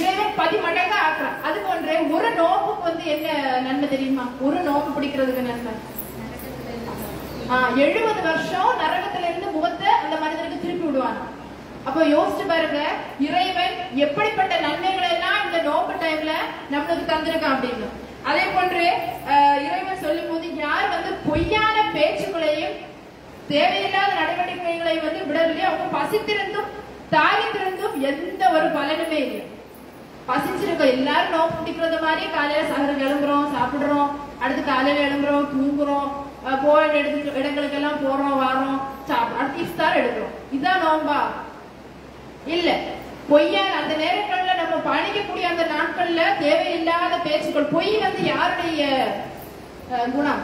[0.00, 1.38] இறைவன் பதிமடங்கா ஆக்குறான்.
[1.48, 3.28] அது போன்ற ஒரு நோம்புக்கு வந்து என்ன
[3.66, 4.24] நன்மை தெரியுமா?
[4.46, 5.74] ஒரு நோம்பு பிடிக்கிறதுக்கு நன்மை.
[7.84, 11.18] எழுபது வருஷம் நரகத்துல இருந்து முகத்தை அந்த மனிதனுக்கு திருப்பி விடுவான்
[11.88, 12.80] அப்போ யோசிச்சு பாருங்க
[13.26, 13.74] இறைவன்
[14.04, 16.32] எப்படிப்பட்ட நன்மைகளை எல்லாம் இந்த நோக்கு டைம்ல
[16.72, 17.88] நம்மளுக்கு தந்திருக்கான் அப்படின்னு.
[18.28, 18.84] அதே போன்று
[19.66, 22.76] இறைவன் சொல்லும் போது யார் வந்து பொய்யான பேச்சுக்களையும்
[23.52, 26.70] தேவையில்லாத நடவடிக்கைகளை வந்து விடவில்லை அவங்க பசித்திருந்தும்
[27.14, 29.42] தாகித்திருந்தும் எந்த ஒரு பலனுமே இல்லை.
[30.28, 34.10] பசிச்சிருக்கோம் எல்லாரும் நோக்கு பிடிக்கிறது மாதிரி காலையில சகரம் கிளம்புறோம் சாப்பிடுறோம்.
[34.40, 36.08] அடுத்து காலையில எழும்புறோம் தூங்குறோம்.
[36.62, 38.78] போற இடத்துக்கு இடங்களுக்கு எல்லாம் போறோம் வரோம்.
[39.38, 40.34] அடுத்து இஃப்தார் எடுக்கிறோம்.
[40.56, 41.18] இதான் நோம்பா?
[42.46, 42.76] இல்ல.
[43.28, 47.72] பொய்யா அந்த நேரங்கள்ல நம்ம பணிக்கக்கூடிய அந்த நாட்கள்ல தேவையில்லாத பேச்சுக்கள்.
[47.72, 48.82] பொய் வந்து யாருடைய
[49.92, 50.42] அஹ், குணம்?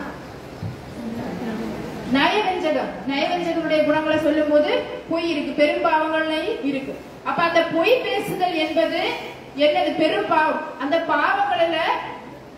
[2.14, 2.91] நயவஞ்சகம்.
[3.09, 5.53] நயவஞ்சகனுடைய குணங்களை சொல்லும் போது பொய் இருக்கு.
[5.62, 6.95] பெரும்பாவங்கள்லையும் இருக்கு.
[7.25, 9.01] அப்ப அந்த பொய் பேசுதல் என்பது
[9.66, 10.62] என்னது பெரும் பாவம்.
[10.83, 11.79] அந்த பாவங்கள்ல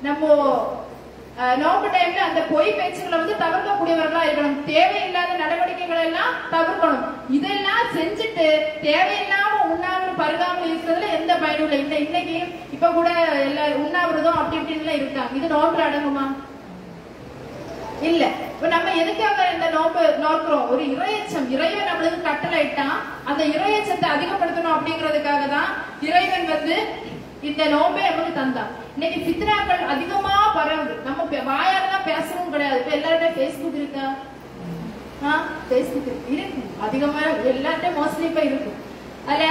[0.06, 0.22] நம்ம
[1.60, 4.58] நோம்பு டைம்ல அந்த பொய் பேச்சுகளை வந்து தவிர்க்கக்கூடியவர்களா இருக்கணும்.
[4.72, 7.06] தேவையில்லாத நடவடிக்கைகளை எல்லாம் தவிர்க்கணும்.
[7.36, 8.46] இதெல்லாம் செஞ்சுட்டு
[8.88, 11.78] தேவையில்லாம உண்ணாமல் பருகாமல் இருக்கிறதுல எந்த பயனும் இல்லை.
[11.84, 12.36] இந்த இன்னைக்கு
[12.76, 13.10] இப்ப கூட
[13.48, 15.36] எல்லா உண்ணாவிரதம் அப்படி இப்படின்னு இருக்காங்க.
[15.40, 16.26] இது நோம்புல அடங்குமா?
[18.02, 18.24] இல்ல.
[18.26, 20.68] இப்ப நம்ம எதுக்காக இந்த நோக்கு நோக்கிறோம்?
[20.68, 21.50] ஒரு இறையச்சம்.
[21.50, 25.66] இறைவன் நம்மளுக்கு கட்டளை இட்டான் அந்த இறையச்சத்தை அதிகப்படுத்தணும் அப்படிங்கிறதுக்காக தான்
[26.02, 26.84] இறைவன் வந்து
[27.42, 28.98] இந்த நோம்பை நமக்கு தந்தான்.
[28.98, 31.02] இன்னைக்கு பித்ராக்கள் அதிகமா பரவுது.
[31.04, 32.78] நம்ம பே- வாயால தான் பேசவும் கிடையாது.
[32.78, 34.14] இப்ப எல்லாருமே பேஸ்புக் இருக்கா?
[35.26, 36.24] ஆ Facebook இருக்கு.
[36.28, 36.70] இருக்கு.
[36.80, 38.79] அதிகமா எல்லார்ட்டையும் மோஸ்ட்லி இப்ப இருக்கும்
[39.26, 39.44] அல்ல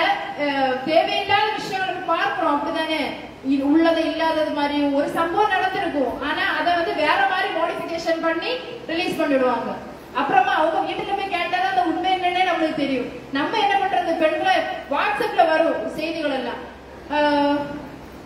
[0.85, 3.27] தேவையில்லாத விஷயங்கள் நம்ம பார்க்கிறோம் அப்படிதானே
[3.61, 6.23] உள்ளது இல்லாதது மாதிரி ஒரு சம்பவம் நடந்திருக்கும்.
[6.23, 8.55] ஆனா அதை வந்து வேற மாதிரி மாடிஃபிகேஷன் பண்ணி
[8.87, 9.75] ரிலீஸ் பண்ணிடுவாங்க.
[10.13, 13.05] அப்புறமா அவங்க வீட்டுல போய் கேட்டா அந்த உண்மை என்னன்னே நம்மளுக்கு தெரியும்.
[13.33, 14.17] நம்ம என்ன பண்றது?
[14.17, 14.55] பெண்களை
[14.91, 16.67] வாட்ஸ்அப்ல வரும் செய்திகள் எல்லாம்.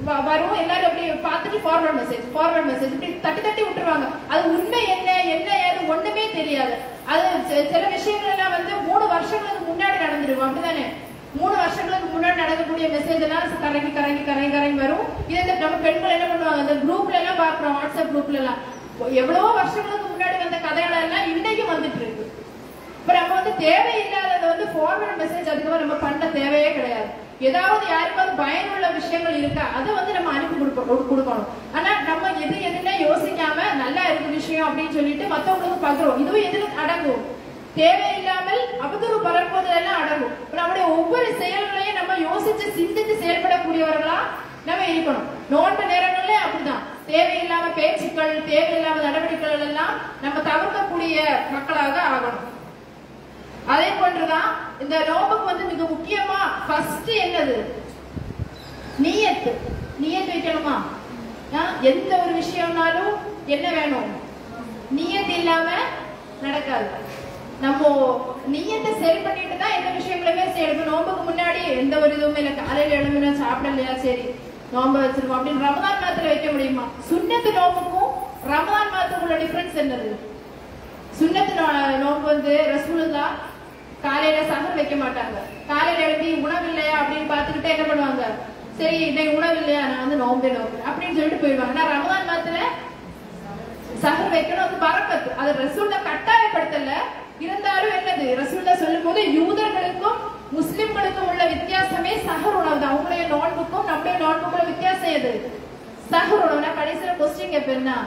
[0.08, 0.58] வ- வரும்.
[0.58, 4.08] எல்லாரும் அப்படி பார்த்துட்டு ஃபார்வர்ட் மெசேஜ் ஃபார்வர்ட் மெசேஜ் இப்படி தட்டி தட்டி விட்டுருவாங்க.
[4.27, 5.23] அது உண்மை என்ன?
[5.23, 5.88] என்ன ஏது?
[5.88, 6.73] ஒண்ணுமே தெரியாது.
[7.06, 13.24] அது சில விஷயங்கள் எல்லாம் வந்து மூணு வருஷங்களுக்கு முன்னாடி நடந்துருவோம் அப்படிதானே மூணு வருஷங்களுக்கு முன்னாடி நடக்கக்கூடிய மெசேஜ்
[13.28, 15.06] எல்லாம் கரங்கி கரங்கி கரங்கி கரங்கி வரும்.
[15.32, 16.62] இது இந்த நம்ம பெண்கள் என்ன பண்ணுவாங்க?
[16.65, 18.60] இந்த குரூப்ல எல்லாம் பாக்குறோம் வாட்ஸ்அப் குரூப்ல எல்லாம்.
[19.22, 22.26] எவ்வளவோ வருஷங்களுக்கு முன்னாடி வந்த கதைகள் எல்லாம் இன்னைக்கு வந்துட்டு இருக்கு.
[23.02, 27.10] இப்ப நம்ம வந்து தேவையில்லாததை வந்து ஃபார்வர்ட் மெசேஜ் அதிகமா நம்ம பண்ண தேவையே கிடையாது.
[27.50, 29.63] ஏதாவது யாருக்காவது பயனுள்ள விஷயங்கள் இருக்கா?
[29.78, 31.50] அதை வந்து நம்ம அனுப்பி கொடுப்போம் கொடுக்கணும்.
[31.78, 37.24] ஆனா நம்ம எது எதுனா யோசிக்காம நல்லா இருக்கு விஷயம் அப்படின்னு சொல்லிட்டு மத்தவங்களுக்கு பகிரும் இதுவும் எதுல அடங்கும்?
[37.80, 38.32] தேவையில்லை
[38.86, 44.15] அவதூறு பரப்புவதெல்லாம் அடங்கும் இப்ப நம்முடைய ஒவ்வொரு செயல்களையும் நம்ம யோசிச்சு சிந்தித்து செயல்படக்கூடியவர்களா
[44.67, 45.28] நம்ம இருக்கணும்.
[45.52, 46.86] நோன்பு நேரங்களே அப்படிதான்.
[47.10, 51.17] தேவையில்லாம பேச்சுக்கள் தேவையில்லாம நடவடிக்கைகள் எல்லாம் நம்ம தவிர்க்கக்கூடிய
[51.56, 52.39] மக்களாக ஆகணும்.
[53.73, 54.49] அதே போன்றுதான்
[54.84, 57.58] இந்த நோம்புக்கு வந்து மிக முக்கியமா ஃபர்ஸ்ட் என்னது?
[59.04, 59.54] நீயத்து.
[60.02, 60.76] நீயத்து வைக்கணுமா?
[61.91, 63.15] எந்த ஒரு விஷயம்னாலும்
[63.56, 64.12] என்ன வேணும்?
[64.97, 65.67] நியத்து இல்லாம
[66.45, 66.89] நடக்காது.
[67.63, 67.82] நம்ம
[68.52, 72.54] நீயத்தை சரி பண்ணிட்டு தான் எந்த விஷயங்களுமே செய்யணும் நோம்புக்கு முன்னாடி எந்த ஒரு இதுவுமே இல்லை.
[72.56, 74.26] காலையில் எழுந்துனா சாப்பிடலையா சரி
[74.73, 76.86] நோம்பு வச்சிருக்கோம் அப்படின்னு ரமதான் மாதத்துல வைக்க முடியுமா?
[77.10, 78.12] சுண்ணத்து நோம்புக்கும்
[78.47, 80.10] ரமதான் மாதத்துக்குள்ள டிஃபரன்ஸ் என்னது?
[81.19, 83.26] சுண்ணத்து நோ- நோன்பு வந்து ரசூலுல்லா
[84.02, 85.38] காலையில சகர் வைக்க மாட்டாங்க.
[85.67, 88.23] காலையில எழுப்பி உணவு இல்லையா அப்படின்னு பார்த்துக்கிட்டே என்ன பண்ணுவாங்க?
[88.78, 89.82] சரி இன்னைக்கு உணவு இல்லையா?
[89.86, 91.80] நான் வந்து நோம்பே நோம்பு அப்படின்னு சொல்லிட்டு போயிடுவாங்க.
[91.80, 92.60] ஆனா ரமதான் மாதத்துல
[94.02, 96.93] சகர் வைக்கணும் அது பரக்கத்து அது ரசூல்ல கட்டாயப்படுத்தல.
[97.43, 98.27] இருந்தாலும் என்னது?
[98.41, 100.19] ரசூல்லா சொல்லும் போது யூதர்களுக்கும்
[100.58, 102.91] முஸ்லிம்களுக்கும் உள்ள வித்தியாசமே சஹர் உணவு தான்.
[102.93, 105.32] அவங்களுடைய நோன்புக்கும் நம்முடைய நோன்புக்கும் உள்ள வித்தியாசம் எது?
[106.13, 106.63] சஹர் உணவு.
[106.65, 107.97] நான் கடைசியில கொஸ்டின் கேட்பேன்னா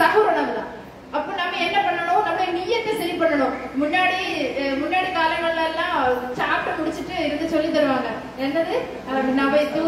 [0.00, 0.70] சஹர் உணவு தான்.
[1.16, 2.22] அப்ப நம்ம என்ன பண்ணணும்?
[2.26, 3.56] நம்மளுடைய நீயத்தை சரி பண்ணணும்.
[3.80, 4.20] முன்னாடி
[4.82, 5.96] முன்னாடி காலங்கள்ல எல்லாம்
[6.38, 8.10] சாப்பிட்டு முடிச்சிட்டு இருந்து சொல்லி தருவாங்க.
[8.44, 8.76] என்னது?
[9.08, 9.82] நபை நம்ம இது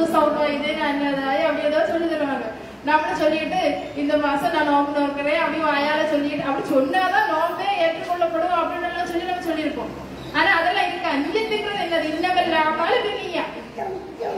[0.57, 1.03] இது நான்
[1.49, 2.47] அப்படி ஏதோ சொல்லி தருவாங்க.
[2.88, 3.61] நம்மளும் சொல்லிட்டு
[4.01, 9.23] இந்த மாசம் நான் நோம்பு நோக்கிறேன் அப்படி வாயால சொல்லிட்டு அப்படி சொன்னாதான் நோம்பு ஏற்றுக்கொள்ளப்படும் அப்படின்னு எல்லாம் சொல்லி
[9.23, 13.42] நம்ம சொல்லியிருப்போம் ஆனா அதெல்லாம் இருக்கா நீயத்துங்கிறது என்னது இன்னவெல்லாம் நீயா?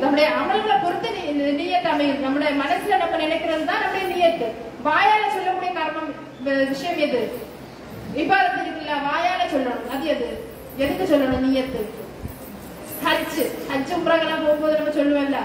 [0.00, 2.20] நம்முடைய அமல்களை பொறுத்து நீ- நீயத்து அமையும்.
[2.20, 4.46] நம்முடைய மனசுல நம்ம நினைக்கிறது தான் நம்முடைய நீயத்து.
[4.84, 7.40] வாயால சொல்லக்கூடிய கர்மம் விஷயம் எது?
[8.16, 9.88] இபாதத்து இருக்குல்ல வாயால சொல்லணும்.
[9.88, 10.44] அது எது?
[10.76, 11.46] எதுக்கு சொல்லணும்?
[11.46, 11.80] நீயத்து.
[13.04, 15.36] ஹஜ் ஹஜ் உம்ரகெல்லாம் போகும்போது நம்ம சொல்லுவோம்ல.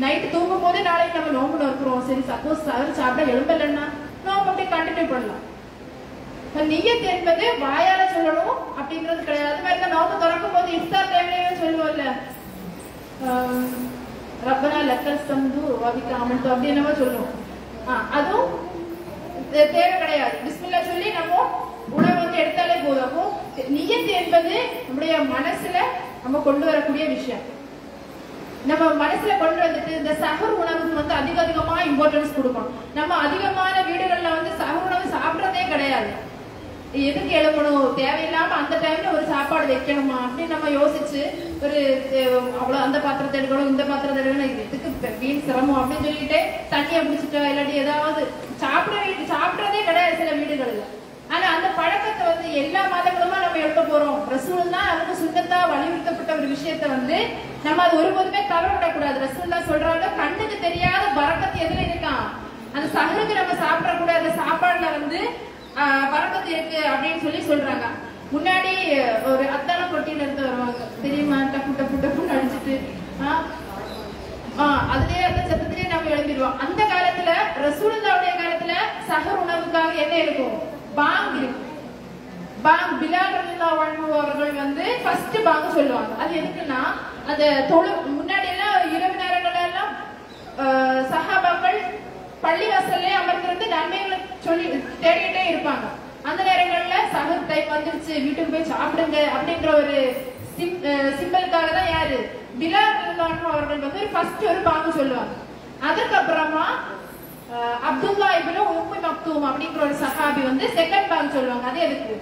[0.00, 2.06] நைட்டு தூங்கும் போது நாளைக்கு நம்ம நோம்புல இருக்கிறோம்.
[2.06, 3.84] சரி சப்போஸ் அவர் சாப்பிட எழும்பலன்னா
[4.24, 5.52] நோம்பு அப்படியே கண்டினியூ பண்ணலாம்.
[6.52, 6.62] இப்ப
[6.96, 9.54] என்பது வாயால சொல்லணும் அப்படிங்கிறது கிடையாது.
[9.54, 12.12] அது மாதிரி தான் நோம்பு திறக்கும் போது இஃப்தார் டைம்லயே சொல்லுவோம்ல.
[14.44, 17.30] ரப்பனா லக்கல் சந்து வபிக்க அமல்து அப்படி என்னமோ சொல்லுவோம்.
[17.88, 18.50] ஆ, அதுவும்
[19.48, 20.38] தே- தேவை கிடையாது.
[20.44, 23.04] பிஸ்மில்லா சொல்லி நம்ம உணவு வந்து எடுத்தாலே போதும்.
[23.04, 25.76] அப்போ நியத்து என்பது நம்முடைய மனசுல
[26.22, 27.53] நம்ம கொண்டு வரக்கூடிய விஷயம்.
[28.68, 32.76] நம்ம மனசுல கொண்டு வந்துட்டு இந்த சகர் உணவுக்கு வந்து அதிக அதிகமா இம்பார்ட்டன்ஸ் கொடுக்கணும்.
[32.98, 36.12] நம்ம அதிகமான வீடுகள்ல வந்து சக உணவு சாப்பிடறதே கிடையாது.
[37.08, 37.84] எதுக்கு எழுப்பணும்?
[38.00, 40.18] தேவையில்லாம அந்த டைம்ல ஒரு சாப்பாடு வைக்கணுமா?
[40.26, 41.22] அப்படின்னு நம்ம யோசிச்சு
[41.64, 41.78] ஒரு
[42.60, 46.38] அவ்வளவு அந்த பாத்திரத்தை எடுக்கணும் இந்த பாத்திரத்தை எடுக்கணும் இது எதுக்கு வீண் சிரமம் அப்படின்னு சொல்லிட்டு
[46.72, 48.22] தண்ணியை பிடிச்சிட்டா இல்லாட்டி ஏதாவது
[48.62, 50.84] சாப்பிட வீட்டு சாப்பிடறதே கிடையாது சில வீடுகள்ல.
[51.34, 54.20] ஆனா அந்த பழக்கத்தை வந்து எல்லா மாதங்களுமா நம்ம எழுப்ப போறோம்.
[54.34, 57.18] ரசூல் தான் நமக்கு சுண்ணத்தா வலியுறுத்தப்பட்ட ஒரு விஷயத்த வந்து
[57.64, 62.24] நம்ம அது ஒருபோதுமே தவற விடக்கூடாது ரசூல்லா சொல்றாங்க கண்ணுக்கு தெரியாத பறக்கத்து எதுல இருக்கான்
[62.74, 64.20] அந்த சகருக்கு நம்ம சாப்பிடக்கூடாது.
[64.22, 65.20] அந்த சாப்பாடுல வந்து
[65.76, 67.86] ஆஹ், பறக்கத்து இருக்கு அப்படின்னு சொல்லி சொல்றாங்க.
[68.32, 68.72] முன்னாடி
[69.30, 70.82] ஒரு அத்தான கொட்டியில இருந்து வருவாங்க.
[71.02, 72.74] தெரியுமா டப்பு டப்பு டப்புன்னு அடிச்சுட்டு
[73.24, 73.42] ஆஹ்,
[74.58, 76.58] ஆஹ், அதுலயே அந்த சத்தத்திலேயே நம்ம எழுப்பிடுவோம்.
[76.64, 77.30] அந்த காலத்துல
[77.64, 78.74] ரசூலுல்லாவுடைய காலத்துல
[79.08, 80.56] சகர் உணவுக்காக என்ன இருக்கும்?
[80.96, 81.60] பாங் இருக்கும்
[82.64, 83.80] பாங் பிலால் ரலியல்லாஹு
[84.18, 86.12] அவர்கள் வந்து ஃபர்ஸ்ட் பாங்க சொல்லுவாங்க.
[86.22, 86.80] அது எதுக்குன்னா
[87.26, 89.92] அந்த தொழு முன்னாடி எல்லாம் இரவு நேரங்கள்ல எல்லாம்
[90.62, 91.02] ஆஹ்,
[92.44, 94.66] பள்ளி வாசல்ல அமர்ந்திருந்து நன்மைகளை சொல்லி
[95.02, 95.84] தேடிட்டே இருப்பாங்க.
[96.24, 99.96] அந்த நேரங்கள்ல சகர் டைம் வந்துருச்சு வீட்டுக்கு போய் சாப்பிடுங்க அப்படின்ற ஒரு
[101.18, 102.18] சிம்பிளுக்காக தான் யாரு?
[102.58, 102.98] பிலால்
[103.48, 105.34] அவர்கள் வந்து ஃபர்ஸ்ட் ஒரு பாங்கு சொல்லுவாங்க.
[105.82, 106.66] அதுக்கப்புறமா
[107.88, 111.66] அப்துல்லா இப்னு உம்மு மக்தூம் அப்படிங்கிற ஒரு சஹாபி வந்து செகண்ட் பாங்கு சொல்லுவாங்க.
[111.70, 112.14] அது எதுக்கு?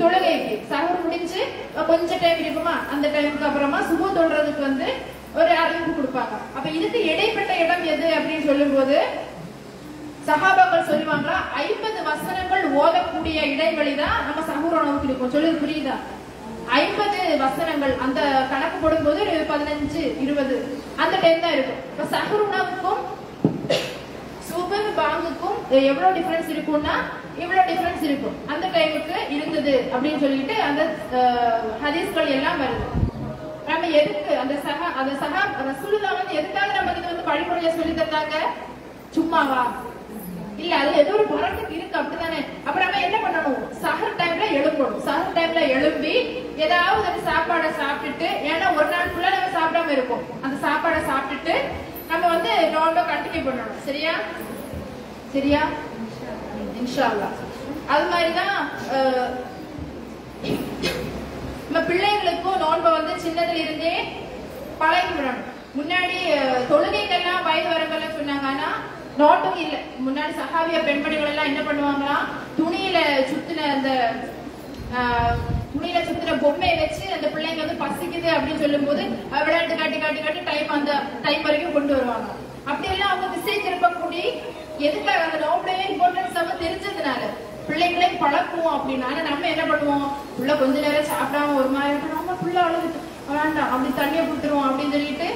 [0.00, 0.54] தொழுகைக்கு.
[0.70, 1.40] சகர் முடிஞ்சு
[1.74, 4.88] கொஞ்சம் கொஞ்ச டைம் இருக்குமா அந்த டைமுக்கு அப்புறமா சுபு தொழுறதுக்கு வந்து
[5.40, 6.34] ஒரு அறிவிப்பு கொடுப்பாங்க.
[6.56, 8.96] அப்ப இதுக்கு இடைப்பட்ட இடம் எது அப்படின்னு சொல்லும்போது
[10.26, 15.32] சகாபாக்கள் சொல்லுவாங்களா ஐம்பது வசனங்கள் ஓதக்கூடிய இடைவெளி தான் நம்ம சகூர் உணவுக்கு இருக்கும்.
[15.34, 15.96] சொல்லுது புரியுதா?
[16.80, 18.20] ஐம்பது வசனங்கள் அந்த
[18.52, 20.56] கணக்கு போடும்போது ஒரு பதினஞ்சு இருபது
[21.02, 21.80] அந்த டைம் தான் இருக்கும்.
[21.92, 23.00] இப்ப சஹூர் உணவுக்கும்
[25.26, 26.94] சுபர் எவ்வளவு டிஃபரன்ஸ் இருக்கும்னா
[27.42, 28.36] இவ்வளவு டிஃபரன்ஸ் இருக்கும்.
[28.52, 30.82] அந்த டைமுக்கு இருந்தது அப்படின்னு சொல்லிட்டு அந்த
[31.84, 32.86] ஹதீஸ்கள் எல்லாம் வருது.
[33.68, 38.36] நம்ம எதுக்கு அந்த சகா அந்த சஹா ரசூலுல்லா வந்து எதுக்காக நம்ம இது வந்து வழிமுறைய சொல்லி தந்தாங்க?
[39.16, 39.62] சும்மாவா?
[40.62, 43.60] இல்ல அதுல ஏதோ ஒரு பரத்துக்கு இருக்கு அப்படிதானே அப்ப நம்ம என்ன பண்ணணும்?
[43.84, 45.00] சஹர் டைம்ல எழும்பணும்.
[45.06, 46.14] சஹர் டைம்ல எழும்பி
[46.64, 50.24] ஏதாவது ஒரு சாப்பாடை சாப்பிட்டுட்டு ஏன்னா ஒரு நாள் ஃபுல்லா நம்ம சாப்பிடாம இருப்போம்.
[50.44, 51.56] அந்த சாப்பாடை சாப்பிட்டுட்டு
[52.10, 53.82] நம்ம வந்து நோன்பை கண்டினியூ பண்ணணும்.
[53.88, 54.14] சரியா?
[55.32, 55.62] சரியா?
[56.80, 57.28] இன்ஷால்லா
[57.92, 58.58] அது மாதிரிதான்
[61.66, 63.94] நம்ம பிள்ளைங்களுக்கும் நோன்பை வந்து சின்னதுல இருந்தே
[64.80, 65.48] பழகி விடணும்.
[65.78, 66.18] முன்னாடி
[66.70, 68.46] தொழுகைகள்லாம் தொழுகைக்கெல்லாம் வயது வரவங்கள சொன்னாங்க.
[68.52, 68.68] ஆனா
[69.20, 69.76] நோட்டும் இல்ல.
[70.06, 72.16] முன்னாடி சகாவிய பெண்மணிகள் எல்லாம் என்ன பண்ணுவாங்களா?
[72.58, 72.98] துணியில
[73.30, 73.90] சுத்தின அந்த
[75.74, 80.42] துணியில சுத்தின பொம்மையை வச்சு அந்த பிள்ளைங்க வந்து பசிக்குது அப்படின்னு சொல்லும்போது போது விளையாட்டு காட்டி காட்டி காட்டி
[80.50, 80.92] டைம் அந்த
[81.26, 82.28] டைம் வரைக்கும் கொண்டு வருவாங்க.
[82.70, 84.24] அப்படி எல்லாம் அவங்க திசை திருப்பக்கூடி
[84.78, 87.22] எதுக்காக அந்த நோம்புடைய இம்பார்ட்டன்ஸ் நம்ம தெரிஞ்சதுனால?
[87.68, 90.06] பிள்ளைங்களே பழக்குவோம் அப்படின்னா நம்ம என்ன பண்ணுவோம்?
[90.40, 92.16] உள்ள கொஞ்ச நேரம் சாப்பிடாம ஒரு மாதிரி இருக்கும்.
[92.18, 92.88] நம்ம புள்ள அழுது
[93.28, 95.28] வேண்டாம் அப்படி தண்ணியை கொடுத்துருவோம் அப்படின்னு சொல்லிட்டு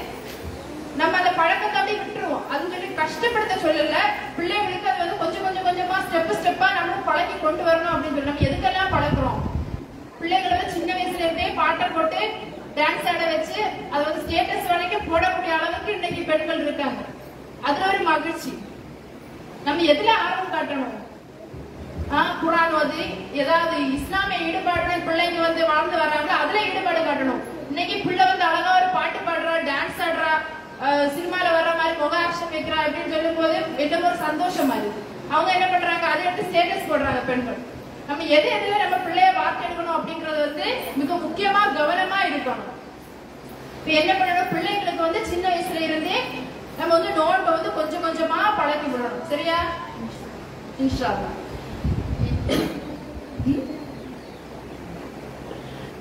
[1.01, 2.45] நம்ம அந்த பழக்கத்தை அப்படியே விட்டுருவோம்.
[2.53, 3.97] அது சொல்லி கஷ்டப்படுத்த சொல்லல.
[4.37, 8.47] பிள்ளைங்களுக்கு அது வந்து கொஞ்சம் கொஞ்சம் கொஞ்சமா ஸ்டெப் ஸ்டெப்பா நம்ம பழக்கி கொண்டு வரணும் அப்படின்னு சொல்லி நம்ம
[8.49, 9.41] எதுக்கெல்லாம் பழக்குறோம்
[10.21, 12.21] பிள்ளைங்களை வந்து சின்ன வயசுல இருந்தே பாட்டை போட்டு
[12.79, 13.61] டான்ஸ் ஆட வச்சு
[13.93, 17.03] அது வந்து ஸ்டேட்டஸ் வரைக்கும் போடக்கூடிய அளவுக்கு இன்னைக்கு பெண்கள் இருக்காங்க.
[17.63, 18.53] அதுல ஒரு மகிழ்ச்சி.
[19.67, 20.95] நம்ம எதுல ஆர்வம் காட்டணும்?
[22.41, 23.05] குரான் ஓதி
[23.43, 27.41] ஏதாவது இஸ்லாமிய ஈடுபாடு பிள்ளைங்க வந்து வாழ்ந்து வர்றாங்க அதுல ஈடுபாடு காட்டணும்.
[27.71, 30.31] இன்னைக்கு பிள்ளை வந்து அழகா ஒரு பாட்டு பாடுறா டான்ஸ் ஆடுறா
[31.15, 35.03] சினிமால வர்ற மாதிரி முக ஆக்ஷன் வைக்கிறா அப்படின்னு சொல்லும் போது என்ன ஒரு சந்தோஷமா இருக்கு
[35.35, 36.07] அவங்க என்ன பண்றாங்க?
[36.13, 37.61] அதை எடுத்து ஸ்டேட்டஸ் போடுறாங்க பெண்கள்.
[38.09, 40.67] நம்ம எது எதுல நம்ம பிள்ளைய வார்த்தெடுக்கணும் அப்படிங்கறது வந்து
[41.01, 42.73] மிக முக்கியமா கவனமா இருக்கணும்.
[43.79, 44.53] இப்ப என்ன பண்ணணும்?
[44.55, 46.19] பிள்ளைங்களுக்கு வந்து சின்ன வயசுல இருந்தே
[46.79, 49.27] நம்ம வந்து நோன்பை வந்து கொஞ்சம் கொஞ்சமா பழக்கி விடணும்.
[49.33, 49.59] சரியா?
[50.85, 51.11] இன்ஷா.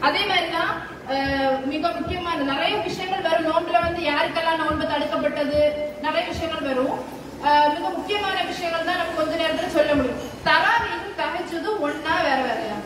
[0.08, 0.74] அதே மாதிரிதான்
[1.72, 3.48] மிக முக்கியமான நிறைய விஷயங்கள் வரும்.
[3.50, 5.62] நோன்புல வந்து யாருக்கெல்லாம் நோன்பு தடுக்கப்பட்டது?
[6.06, 6.96] நிறைய விஷயங்கள் வரும்.
[7.76, 10.22] மிக முக்கியமான விஷயங்கள் தான் நம்ம கொஞ்ச நேரத்துல சொல்ல முடியும்.
[10.48, 12.78] தராவியும் தகச்சதும் ஒன்னா வேற வேறையா?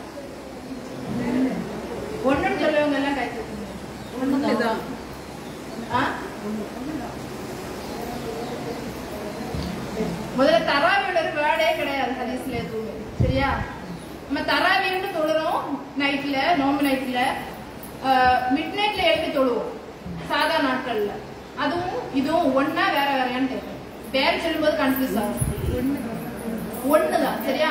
[2.28, 4.74] ஒண்ணுன்னு சொல்லவங்க எல்லாம் கை தூக்குங்க.
[5.98, 6.02] ஆ?
[10.38, 12.90] முதல்ல தராவியோட ஒரு வேர்டே கிடையாது ஹதீஸ்ல எதுவுமே.
[13.20, 13.48] சரியா?
[14.30, 17.20] நம்ம தராவின்னு தொழுறோம் நைட்ல நோம்பு நைட்ல
[18.54, 19.80] மிட் நைட்ல எழுதி தொழுவோம்
[20.28, 21.10] சாதா நாட்கள்ல.
[21.56, 23.78] அதுவும் இதுவும் ஒன்னா வேற வேறையான்னு கேட்கும்
[24.10, 25.98] பேர் சொல்லும்போது கன்ஃபியூஸ் ஆகும்.
[26.92, 27.68] ஒண்ணுதான் சரியா?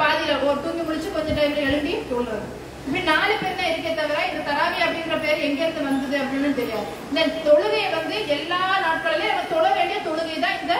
[0.00, 2.46] பாதியில ஒரு தூங்கி முடிச்சு கொஞ்ச டைம்ல எழுதி தொழுறது
[2.84, 6.86] இப்படி நாலு பேர் தான் இருக்கே தவிர இந்த தராவி அப்படிங்கிற பேர் எங்க இருந்து வந்தது அப்படின்னு தெரியாது.
[7.10, 10.74] இந்த தொழுகையை வந்து எல்லா நாட்களிலும் நம்ம தொழ வேண்டிய தொழுகை தான் இந்த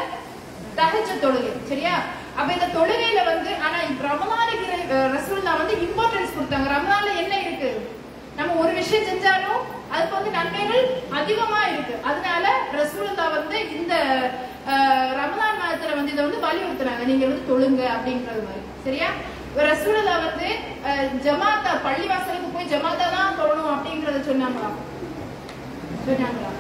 [0.79, 1.95] தகச்ச தொழுகை சரியா?
[2.39, 4.68] அப்ப இந்த தொழுகையில வந்து ஆனா இப்ப ரமலானுக்கு
[5.16, 6.68] ரசூல்லா வந்து இம்பார்ட்டன்ஸ் கொடுத்தாங்க.
[6.77, 7.71] ரமலான்ல என்ன இருக்கு?
[8.39, 9.61] நம்ம ஒரு விஷயம் செஞ்சாலும்
[9.91, 10.85] அதுக்கு வந்து நன்மைகள்
[11.18, 11.95] அதிகமா இருக்கு.
[12.05, 13.95] அதனால ரசூலுல்லா வந்து இந்த
[14.64, 17.05] ரமதான் ரமலான் மாதத்துல வந்து இதை வந்து வலியுறுத்துறாங்க.
[17.05, 18.64] நீங்க வந்து தொழுங்க அப்படின்றது மாதிரி.
[18.85, 19.09] சரியா?
[19.47, 20.49] இப்ப ரசூலுல்லா வந்து
[20.85, 24.70] அஹ், ஜமாத்தா பள்ளிவாசலுக்கு போய் ஜமாத்தா தான் தொழணும் அப்படின்றத சொன்னாங்களா?
[26.05, 26.51] சொன்னாங்களா?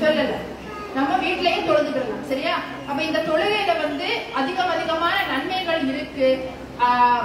[0.00, 0.36] சொல்லல.
[0.94, 2.22] நம்ம வீட்லயே தொழுதுக்கலாம்.
[2.28, 2.54] சரியா?
[2.88, 6.28] அப்ப இந்த தொழுகையில வந்து அதிகம் அதிகமான நன்மைகள் இருக்கு.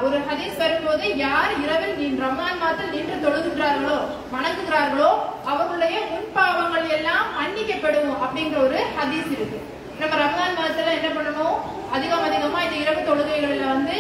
[0.04, 3.98] ஒரு ஹதீஸ் வரும்போது யார் இரவில் நீ ரமலான் மாதத்தில் நின்று தொழுகின்றார்களோ
[4.32, 5.10] வணங்குகிறார்களோ
[5.46, 9.60] அவர்களுடைய முன்பாவங்கள் எல்லாம் மன்னிக்கப்படும் அப்படிங்கிற ஒரு ஹதீஸ் இருக்கு.
[10.00, 11.58] நம்ம ரமான் மாதத்துல என்ன பண்ணணும்?
[11.92, 13.96] அதிகம் அதிகமா இந்த இரவு தொழுகைகள்ல வந்து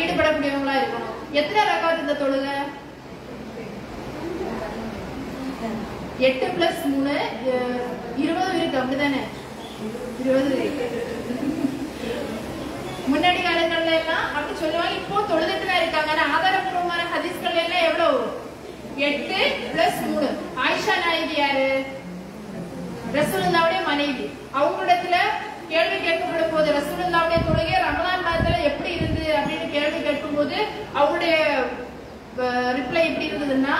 [0.00, 1.14] ஈடுபடக்கூடியவங்களா இருக்கணும்.
[1.32, 2.56] எத்தனை ரகாத் இந்த தொழுகை?
[6.20, 7.16] எட்டு பிளஸ் மூணு
[7.50, 9.20] அஹ், இருபது இருக்கு அப்படிதானே?
[10.20, 10.86] இருபது இருக்கு
[13.10, 16.12] முன்னாடி காலங்கள்ல எல்லாம் அப்படி சொல்லுவாங்க இப்போ தொழுதுட்டு தான் இருக்காங்க.
[16.36, 18.20] ஆதாரபூர்வமான ஹதீஸ்கள் எல்லாம் எவ்வளவு?
[19.08, 19.38] எட்டு
[19.72, 20.28] பிளஸ் மூணு.
[20.64, 21.68] ஆயிஷா நாயகி யாரு?
[23.16, 24.26] ரசூலுல்லாவுடைய மனைவி.
[24.58, 25.16] அவங்களிடத்துல
[25.70, 30.56] கேள்வி கேட்கப்படும் போது ரசூலுல்லாவுடைய தொழுகை ரமலான் மாதத்துல எப்படி இருந்தது அப்படின்னு கேள்வி கேட்கும்போது
[30.98, 31.34] அவங்களுடைய
[32.78, 33.76] ரிப்ளை எப்படி இருந்ததுன்னா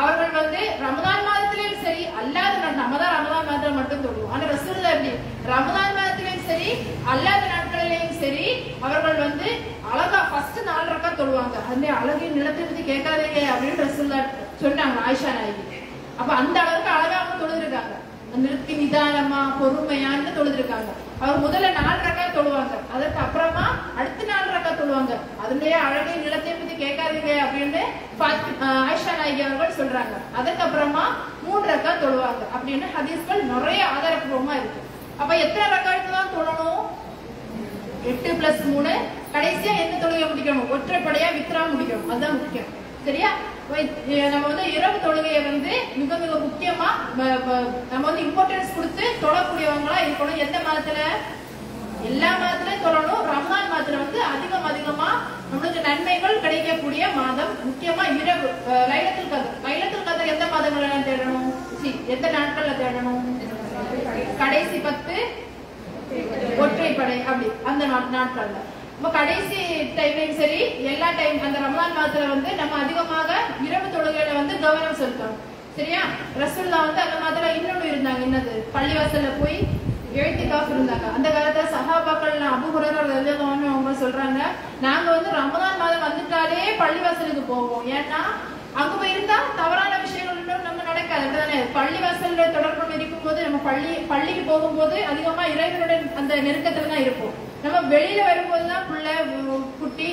[0.00, 4.32] அவர்கள் வந்து ரமதான் மாதத்திலையும் சரி அல்லாத நாள் நம்ம தான் ரமதான் மாதத்துல மட்டும் தொழுவோம்.
[4.34, 5.12] ஆனா ரசூலுல்லா எப்படி?
[5.52, 6.68] ரமதான் மாதத்திலையும் சரி
[7.12, 8.46] அல்லாத நாட்களிலையும் சரி
[8.86, 9.48] அவர்கள் வந்து
[9.92, 11.56] அழகா ஃபர்ஸ்ட் நாலு ரக்கா தொழுவாங்க.
[11.72, 14.20] அந்த அழகையும் நிலத்தை பத்தி கேட்காதீங்க அப்படின்னு ரசூல்லா
[14.62, 15.64] சொன்னாங்க ஆயிஷா நாயகி.
[16.20, 17.94] அப்ப அந்த அளவுக்கு அழகா அவங்க தொழுதுருக்காங்க.
[18.42, 20.90] நிறுத்தி நிதானமா பொறுமையான்னு தொழுதுருக்காங்க.
[21.22, 22.74] அவர் முதல்ல நாலு ரக்கா தொழுவாங்க.
[22.94, 23.64] அதற்கு அப்புறமா
[23.98, 25.12] அடுத்த நாலு ரக்கா தொழுவாங்க.
[25.42, 27.82] அதுலயே அழகை நிலத்தை கேட்காதீங்க அப்படின்னு
[28.64, 30.14] ஆஹ் ஆயிஷா நாயகி அவர்கள் சொல்றாங்க.
[30.38, 31.04] அதுக்கப்புறமா
[31.44, 34.80] மூன்று ரக்கா தொழுவாங்க அப்படின்னு ஹதீஸ்கள் நிறைய ஆதாரப்பூர்வமா இருக்கு.
[35.20, 36.82] அப்ப எத்தனை ரக்காட்டு தான் தொழணும்?
[38.10, 38.92] எட்டு பிளஸ் மூணு.
[39.34, 40.70] கடைசியா எந்த தொழுகை முடிக்கணும்?
[40.74, 42.08] ஒற்றைப்படையா வித்ரா முடிக்கணும்.
[42.12, 42.70] அதுதான் முக்கியம்.
[43.08, 43.30] சரியா?
[44.32, 46.88] நம்ம வந்து இரவு தொழுகையை வந்து மிக மிக முக்கியமா
[47.92, 50.42] நம்ம வந்து இம்பார்ட்டன்ஸ் கொடுத்து தொழக்கூடியவங்களா இருக்கணும்.
[50.46, 50.98] எந்த மதத்துல
[52.04, 53.24] எல்லா மாதத்திலும் சொல்லணும்.
[53.32, 55.22] ரம்ஜான் மாதத்துல வந்து அதிகம் அதிகமா
[55.52, 57.52] நம்மளுக்கு நன்மைகள் கிடைக்கக்கூடிய மாதம்.
[57.64, 59.56] முக்கியமா இரவு லைலத்தில் கதர்.
[59.64, 61.54] லைலத்தில் கதர் எந்த மாதங்கள்ல தேடணும்?
[61.80, 63.40] சி, எந்த நாட்கள்ல தேடணும்?
[64.38, 65.14] கடைசி பத்து
[66.58, 68.60] ஒற்றைப்படை அப்படி அந்த நாட்- நாட்கள்ல.
[69.00, 74.60] நம்ம கடைசி டைம்லயும் சரி எல்லா டைம் அந்த ரமலான் மாதத்துல வந்து நம்ம அதிகமாக இரவு தொழுகையில வந்து
[74.60, 75.50] கவனம் செலுத்தணும்.
[75.76, 76.00] சரியா?
[76.38, 78.22] ரசூல்லா வந்து அந்த மாதிரி இன்னொன்னு இருந்தாங்க.
[78.26, 78.76] என்னது?
[78.76, 79.66] பள்ளிவாசல்ல போய்
[80.14, 81.06] எழுத்து காசு இருந்தாங்க.
[81.16, 82.10] அந்த காலத்துல அபு
[82.54, 82.98] அபுகுரர்
[83.68, 84.40] அவங்க சொல்றாங்க
[84.80, 87.86] நாங்க வந்து ரமதான் மாதம் வந்துட்டாலே பள்ளிவாசலுக்கு போவோம்.
[87.88, 88.20] ஏன்னா
[88.74, 91.24] அங்க போயிருந்தா தவறான விஷயங்கள் இன்னும் நம்ம நடக்காது.
[91.24, 97.34] அப்படிதானே பள்ளிவாசல்ல தொடர்பு இருக்கும் போது நம்ம பள்ளி பள்ளிக்கு போகும்போது அதிகமா இறைவனுடன் அந்த நெருக்கத்துல தான் இருப்போம்.
[97.62, 99.14] நம்ம வெளியில வரும்போது தான் பிள்ளை
[99.80, 100.08] குட்டி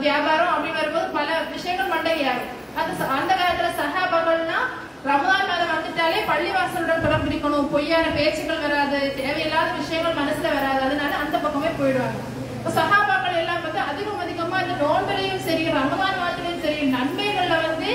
[0.00, 4.60] வியாபாரம் அப்படி வரும்போது பல விஷயங்கள் மண்டையாகும் அந்த ச- அந்த காலத்துல சஹாபாக்கள்னா
[5.04, 10.80] ரமலான் மாதம் வந்துட்டாலே பள்ளிவாசலுடன் தொடர்பு இருக்கணும் பொய்யான பேச்சுகள் வராது தேவையில்லாத விஷயங்கள் மனசுல வராது.
[10.86, 12.18] அதனால அந்த பக்கமே போயிடுவாங்க.
[12.58, 17.90] இப்ப சகாபாக்கள் எல்லாம் வந்து அதிகம் அதிகமா இந்த நோன்பலையும் சரி ரமதான் மாதத்திலையும் சரி நன்மைகள்ல வந்து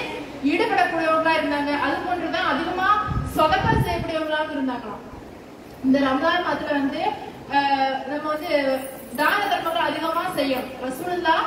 [0.52, 1.72] ஈடுபடக்கூடியவங்களா இருந்தாங்க.
[1.86, 2.90] அது போன்றுதான் அதிகமா
[3.38, 5.04] சொதக்கல் செய்யக்கூடியவங்களாக இருந்தாங்களாம்.
[5.86, 7.02] இந்த ரமதான் மாதத்துல வந்து
[8.12, 8.52] நம்ம வந்து
[9.22, 11.38] தான தர்மங்கள் அதிகமா செய்யும் ரசூல்லா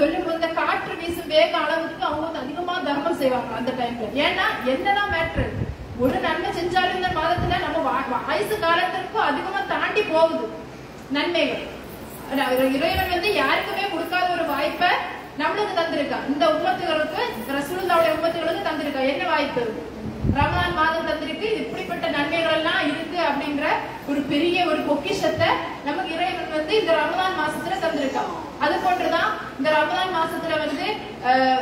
[0.00, 4.48] சொல்லும் போது இந்த காற்று வீசும் வேக அளவுக்கு அவங்க வந்து அதிகமா தர்மம் செய்வாங்க அந்த டைம்ல ஏன்னா
[4.72, 5.46] என்னதான் மேட்ரு
[5.98, 7.78] ஒரு நன்மை செஞ்சாலும் இந்த மாதத்துல நம்ம
[8.26, 10.46] வயசு வா- காலத்திற்கு அதிகமா தாண்டி போகுது.
[11.10, 11.64] நன்மைகள்.
[12.76, 14.90] இறைவன் வந்து யாருக்குமே கொடுக்காத ஒரு வாய்ப்பை
[15.38, 17.20] நம்மளுக்கு தந்திருக்கான் இந்த உம்மத்துகளுக்கு
[17.50, 19.64] ரசூலுல்லாவுடைய உம்மத்துகளுக்கு தந்திருக்கான் என்ன வாய்ப்பு?
[20.36, 21.48] ரமலான் மாதம் தந்திருக்கு.
[21.54, 23.66] இப்படிப்பட்ட நன்மைகள் எல்லாம் இருக்கு அப்படிங்கிற
[24.08, 25.48] ஒரு பெரிய ஒரு பொக்கிஷத்தை
[25.84, 30.86] நமக்கு இறைவன் வந்து இந்த ரமலான் மாசத்துல தந்திருக்கான் அது போன்றுதான் இந்த ரமலான் மாசத்துல வந்து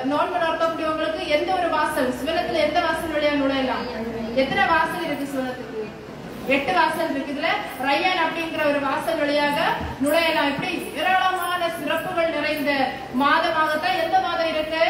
[0.05, 3.85] நோன்பு நடத்தக்கூடியவங்களுக்கு எந்த ஒரு வாசல் சிவனத்துல எந்த வாசல் வழியா நுழையலாம்?
[4.37, 5.81] எத்தனை வாசல் இருக்கு சிவனத்துக்கு
[6.49, 7.49] எட்டு வாசல் இருக்கு இதுல
[7.83, 9.59] ரய்யான் அப்படிங்கிற ஒரு வாசல் வழியாக
[10.03, 10.51] நுழையலாம்.
[10.53, 12.71] இப்படி ஏராளமான சிறப்புகள் நிறைந்த
[13.21, 14.85] மாதமாகத்தான் எந்த மாதம் இருக்கு?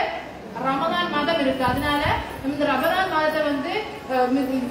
[0.64, 1.64] ரமதான் மாதம் இருக்கு.
[1.64, 2.02] அதனால
[2.44, 3.72] இந்த ரமதான் மாதத்தை வந்து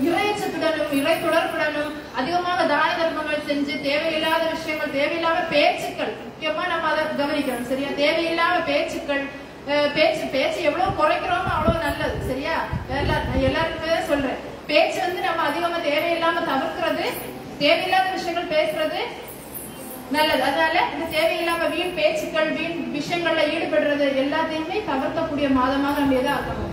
[0.07, 7.69] இறைச்சத்துடனும் இறை தொடர்புடனும் அதிகமாக தான தர்மங்கள் செஞ்சு தேவையில்லாத விஷயங்கள் தேவையில்லாத பேச்சுக்கள் முக்கியமா நம்ம அதை கவனிக்கணும்
[7.69, 7.89] சரியா?
[7.95, 9.23] தேவையில்லாத பேச்சுக்கள்
[9.93, 12.55] பேச்சு பேச்சு எவ்வளவு குறைக்கிறோமோ அவ்வளவு நல்லது சரியா?
[12.93, 14.39] எல்லா- எல்லாருக்குமே சொல்றேன்.
[14.71, 17.05] பேச்சு வந்து நம்ம அதிகமா தேவையில்லாம தவிர்க்கிறது
[17.61, 19.01] தேவையில்லாத விஷயங்கள் பேசுறது
[20.15, 20.43] நல்லது.
[20.49, 26.71] அதனால இந்த தேவையில்லாம வீண் பேச்சுக்கள் வீண் விஷயங்கள்ல ஈடுபடுறது எல்லாத்தையுமே தவிர்க்கக்கூடிய மாதமாக நம்ம எதை ஆக்கணும்.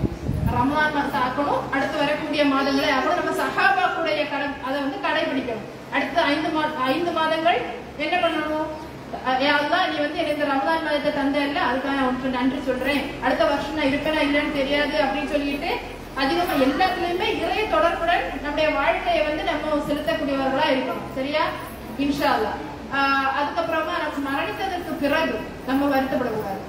[0.55, 1.61] ரமலான் மாதத்தை ஆக்கணும்.
[1.75, 5.67] அடுத்து வரக்கூடிய மாதங்களை ஆக்கணும் நம்ம சஹாபாக்குடைய கடை அதை வந்து கடைபிடிக்கணும்.
[5.95, 7.61] அடுத்து ஐந்து மா ஐந்து மாதங்கள்
[8.05, 8.69] என்ன பண்ணணும்?
[9.57, 13.05] அதுதான் நீ வந்து எனக்கு இந்த மாதத்தை தந்த இல்ல அதுக்காக உனக்கு நன்றி சொல்றேன்.
[13.25, 15.71] அடுத்த வருஷம் நான் இருப்பேனா இல்லைன்னு தெரியாது அப்படின்னு சொல்லிட்டு
[16.23, 21.05] அதிகமா எல்லாத்துலயுமே இறைய தொடர்புடன் நம்முடைய வாழ்க்கையை வந்து நம்ம செலுத்தக்கூடியவர்களா இருக்கணும்.
[21.19, 21.45] சரியா?
[22.05, 22.33] இன்ஷா
[22.99, 25.35] ஆஹ் அதுக்கப்புறமா நம்ம மரணித்ததற்கு பிறகு
[25.67, 26.61] நம்ம வருத்தப்படக்கூடாது.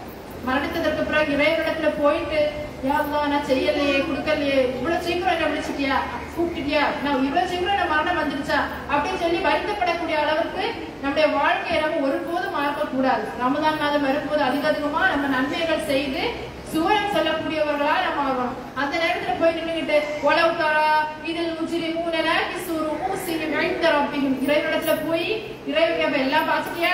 [0.48, 2.40] மரணித்ததற்கு பிறகு இறைவனிடத்துல போயிட்டு
[2.88, 5.96] யாருதான் நான் செய்யலையே கொடுக்கலையே இவ்வளவு சீக்கிரம் என்ன விழிச்சிட்டியா?
[6.36, 8.60] கூப்பிட்டியா நான் இவ்வளவு சீக்கிரம் என்ன மரணம் வந்துருச்சா?
[8.92, 10.66] அப்படின்னு சொல்லி வருத்தப்படக்கூடிய அளவுக்கு
[11.02, 16.24] நம்முடைய வாழ்க்கையை நம்ம ஒருபோதும் மாறக்கூடாது ரமதான் மாதம் வரும்போது அதிக அதிகமா நம்ம நன்மைகள் செய்து
[16.72, 18.52] சுவரம் சொல்லக்கூடியவர்களா நம்ம ஆகணும்.
[18.76, 20.90] அந்த நேரத்துல போய் நின்னுகிட்டு உழவு தரா
[21.26, 25.28] இதில் முச்சிரி மூணல கிசூரு ஊசியும் ஐந்தரம் அப்படின்னு இறைவனிடத்துல போய்
[25.68, 26.94] இறைவன் அப்ப எல்லாம் பாத்துட்டியா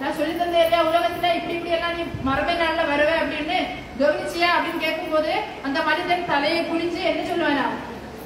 [0.00, 0.80] நான் சொல்லி தந்த இல்லையா?
[0.88, 3.58] உலகத்துல இப்படி இப்படி எல்லாம் நீ மரபை நாள்ல வருவே அப்படின்னு?
[4.00, 4.48] கவனிச்சியா?
[4.56, 5.32] அப்படின்னு கேட்கும் போது
[5.62, 7.66] அந்த மனிதன் தலையை குளிச்சு என்ன சொல்லுவானா?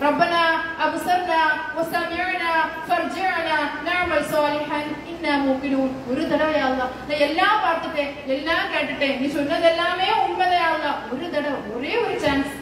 [0.02, 0.42] ربنا
[0.84, 1.42] أبصرنا
[1.76, 2.52] وسمعنا
[2.88, 3.56] فرجعنا
[3.88, 4.80] نعمل صالحا.
[5.10, 5.90] إنا موقنون.
[6.10, 6.78] ഒരു തട യാള
[7.26, 10.82] എല്ലാ പാട്ടത്തെ എല്ലാം കേട്ടിട്ടെ നീ ചൊന്നതെല്ലാമേ ഉമ്മതയാള
[11.14, 12.54] ഒരു തട ഒരേ ഒരു ചാൻസ്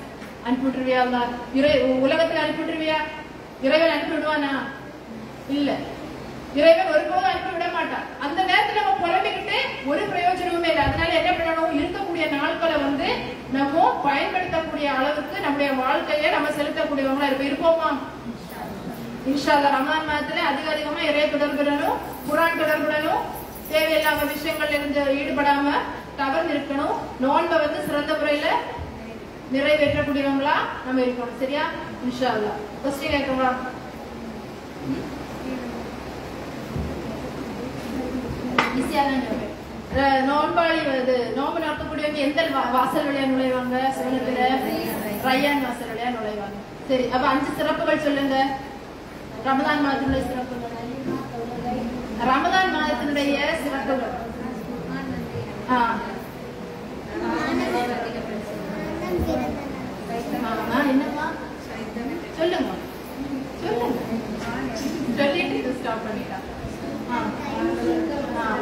[0.46, 1.14] അനുപ്പിട്ടിരുവിയാള
[2.04, 2.92] ഉലകത്തിൽ അനുപ്പിട്ടിരുവിയ
[3.66, 4.52] ഇറവൻ അനുപ്പിടുവാനാ
[5.56, 5.68] ഇല്ല.
[6.56, 8.06] இறைவன் அனுப்பிவிடுவானா இல்ல ஒருபோதும் அனுப்பி விட மாட்டான்.
[8.24, 9.56] அந்த நேரத்துல நம்ம புலம்பிக்கிட்டு
[9.90, 10.84] ஒரு பிரயோஜனமுமே இல்லை.
[10.86, 11.74] அதனால என்ன பண்ணணும்?
[11.78, 13.08] இருக்கக்கூடிய நாட்களை வந்து
[13.56, 13.74] நம்ம
[14.06, 17.90] பயன்படுத்தக்கூடிய அளவுக்கு நம்முடைய வாழ்க்கையை நம்ம செலுத்தக்கூடியவங்களா இருப்போம் இருப்போமா?
[19.30, 23.24] இன்ஷா ரமலான் மாதத்துல அதிக அதிகமா இறைய தொடர்புடனும் குரான் தொடர்புடனும்
[23.72, 25.66] தேவையில்லாம விஷயங்கள்ல இருந்து ஈடுபடாம
[26.20, 26.94] தவறு இருக்கணும்
[27.24, 28.48] நோன்பை வந்து சிறந்த முறையில
[29.54, 31.38] நிறைவேற்றக்கூடியவங்களா நம்ம இருக்கணும்.
[31.42, 31.64] சரியா?
[32.06, 33.50] இன்ஷா அல்லாஹ் கொஸ்டின் கேட்கவா?
[38.78, 39.10] ஈஸியாக
[40.30, 43.76] நோன்பாளி இது நோம்பு நடத்தக்கூடியவங்க எந்த வா- வாசல் வழியா நுழைவாங்க?
[43.96, 44.40] சுவனத்துல
[45.26, 46.58] ரய்யான் வாசல் வழியா நுழைவாங்க.
[46.88, 48.36] சரி அப்ப அஞ்சு சிறப்புகள் சொல்லுங்க.
[49.46, 50.76] ரமதான் மாதத்தினுடைய சிறப்புகள்.
[52.28, 54.14] ரமதான் மாதத்தினுடைய சிறப்புகள்.
[55.70, 55.96] ஆ.
[60.88, 61.26] என்னம்மா
[62.36, 62.70] சொல்லுங்க.
[63.60, 63.98] சொல்லுங்க.
[65.16, 66.38] சொல்லிட்டு ஸ்டாப் பண்ணிட்டா
[67.12, 67.18] ஆ.
[68.38, 68.56] ஆ.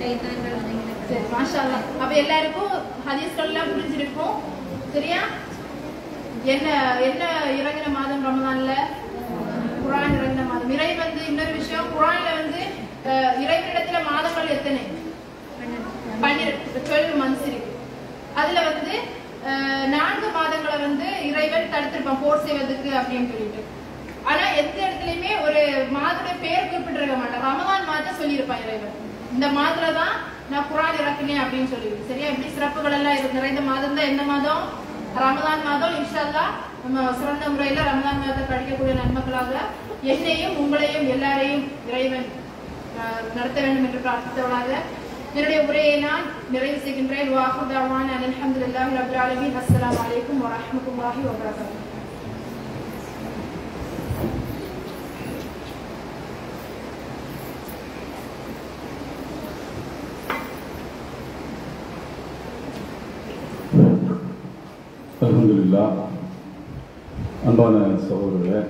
[0.00, 1.62] சரி மாஷா.
[2.02, 2.72] அப்ப எல்லாருக்கும்
[3.06, 4.36] ஹதீஸ்கள் எல்லாம் புரிஞ்சிருக்கும்.
[4.94, 5.20] சரியா?
[6.54, 6.66] என்ன
[7.06, 7.22] என்ன
[7.60, 8.74] இறங்கின மாதம் ரமதான்ல
[9.82, 10.72] குரான் இறங்கின மாதம்.
[10.76, 12.60] இறை வந்து இன்னொரு விஷயம் குரான்ல வந்து
[13.44, 14.84] இறைவனிடத்துல மாதங்கள் எத்தனை?
[16.22, 17.72] பன்னிரெண்டு டுவெல் மந்த்ஸ் இருக்கு.
[18.42, 18.94] அதுல வந்து
[19.96, 23.62] நான்கு மாதங்களை வந்து இறைவன் தடுத்திருப்பான் போர் செய்வதற்கு அப்படின்னு சொல்லிட்டு.
[24.30, 25.60] ஆனா எந்த இடத்துலயுமே ஒரு
[25.96, 27.46] மாதத்துடைய பேர் குறிப்பிட்டிருக்க மாட்டான்.
[27.48, 28.96] ரமதான் மாதம் சொல்லியிருப்பான் இறைவன்.
[29.34, 30.14] இந்த மாதத்துல தான்
[30.50, 32.28] நான் குரான் இறக்குனேன் அப்படின்னு சொல்லி சரியா?
[32.32, 33.38] எப்படி சிறப்புகள் எல்லாம் இருக்கு.
[33.38, 34.62] நிறைந்த மாதம் தான் எந்த மாதம்?
[35.18, 35.96] ரமதான் மாதம்.
[35.98, 36.44] இன்ஷால்லா
[36.82, 39.52] நம்ம சிறந்த முறையில ரமதான் மாதத்தை படிக்கக்கூடிய நன்மக்களாக
[40.12, 42.28] என்னையும் உங்களையும் எல்லாரையும் இறைவன்
[43.36, 44.70] நடத்த வேண்டும் என்று பிரார்த்தித்தவளாக
[45.34, 46.24] என்னுடைய உரையை நான்
[46.54, 47.32] நிறைவு செய்கின்றேன்.
[47.36, 49.58] வாஹுதாவான் அல்ஹம்துலில்லாஹி ரப்பில் ஆலமீன்.
[49.60, 51.87] அஸ்லாம் அலைக்கும் வரமத்துல்லாஹி வபரகாத்துஹு
[65.48, 65.84] அலமதுல்லா
[67.46, 68.60] அன்பான சகோதரர்களே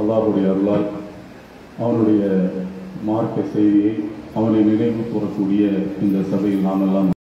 [0.00, 0.86] அல்லாஹுடைய அருளால்
[1.78, 2.22] அவனுடைய
[3.04, 3.92] மார்க்க செய்தியை
[4.34, 5.62] அவனை நினைவு கூறக்கூடிய
[6.02, 7.15] இந்த சபையில் நாமெல்லாம்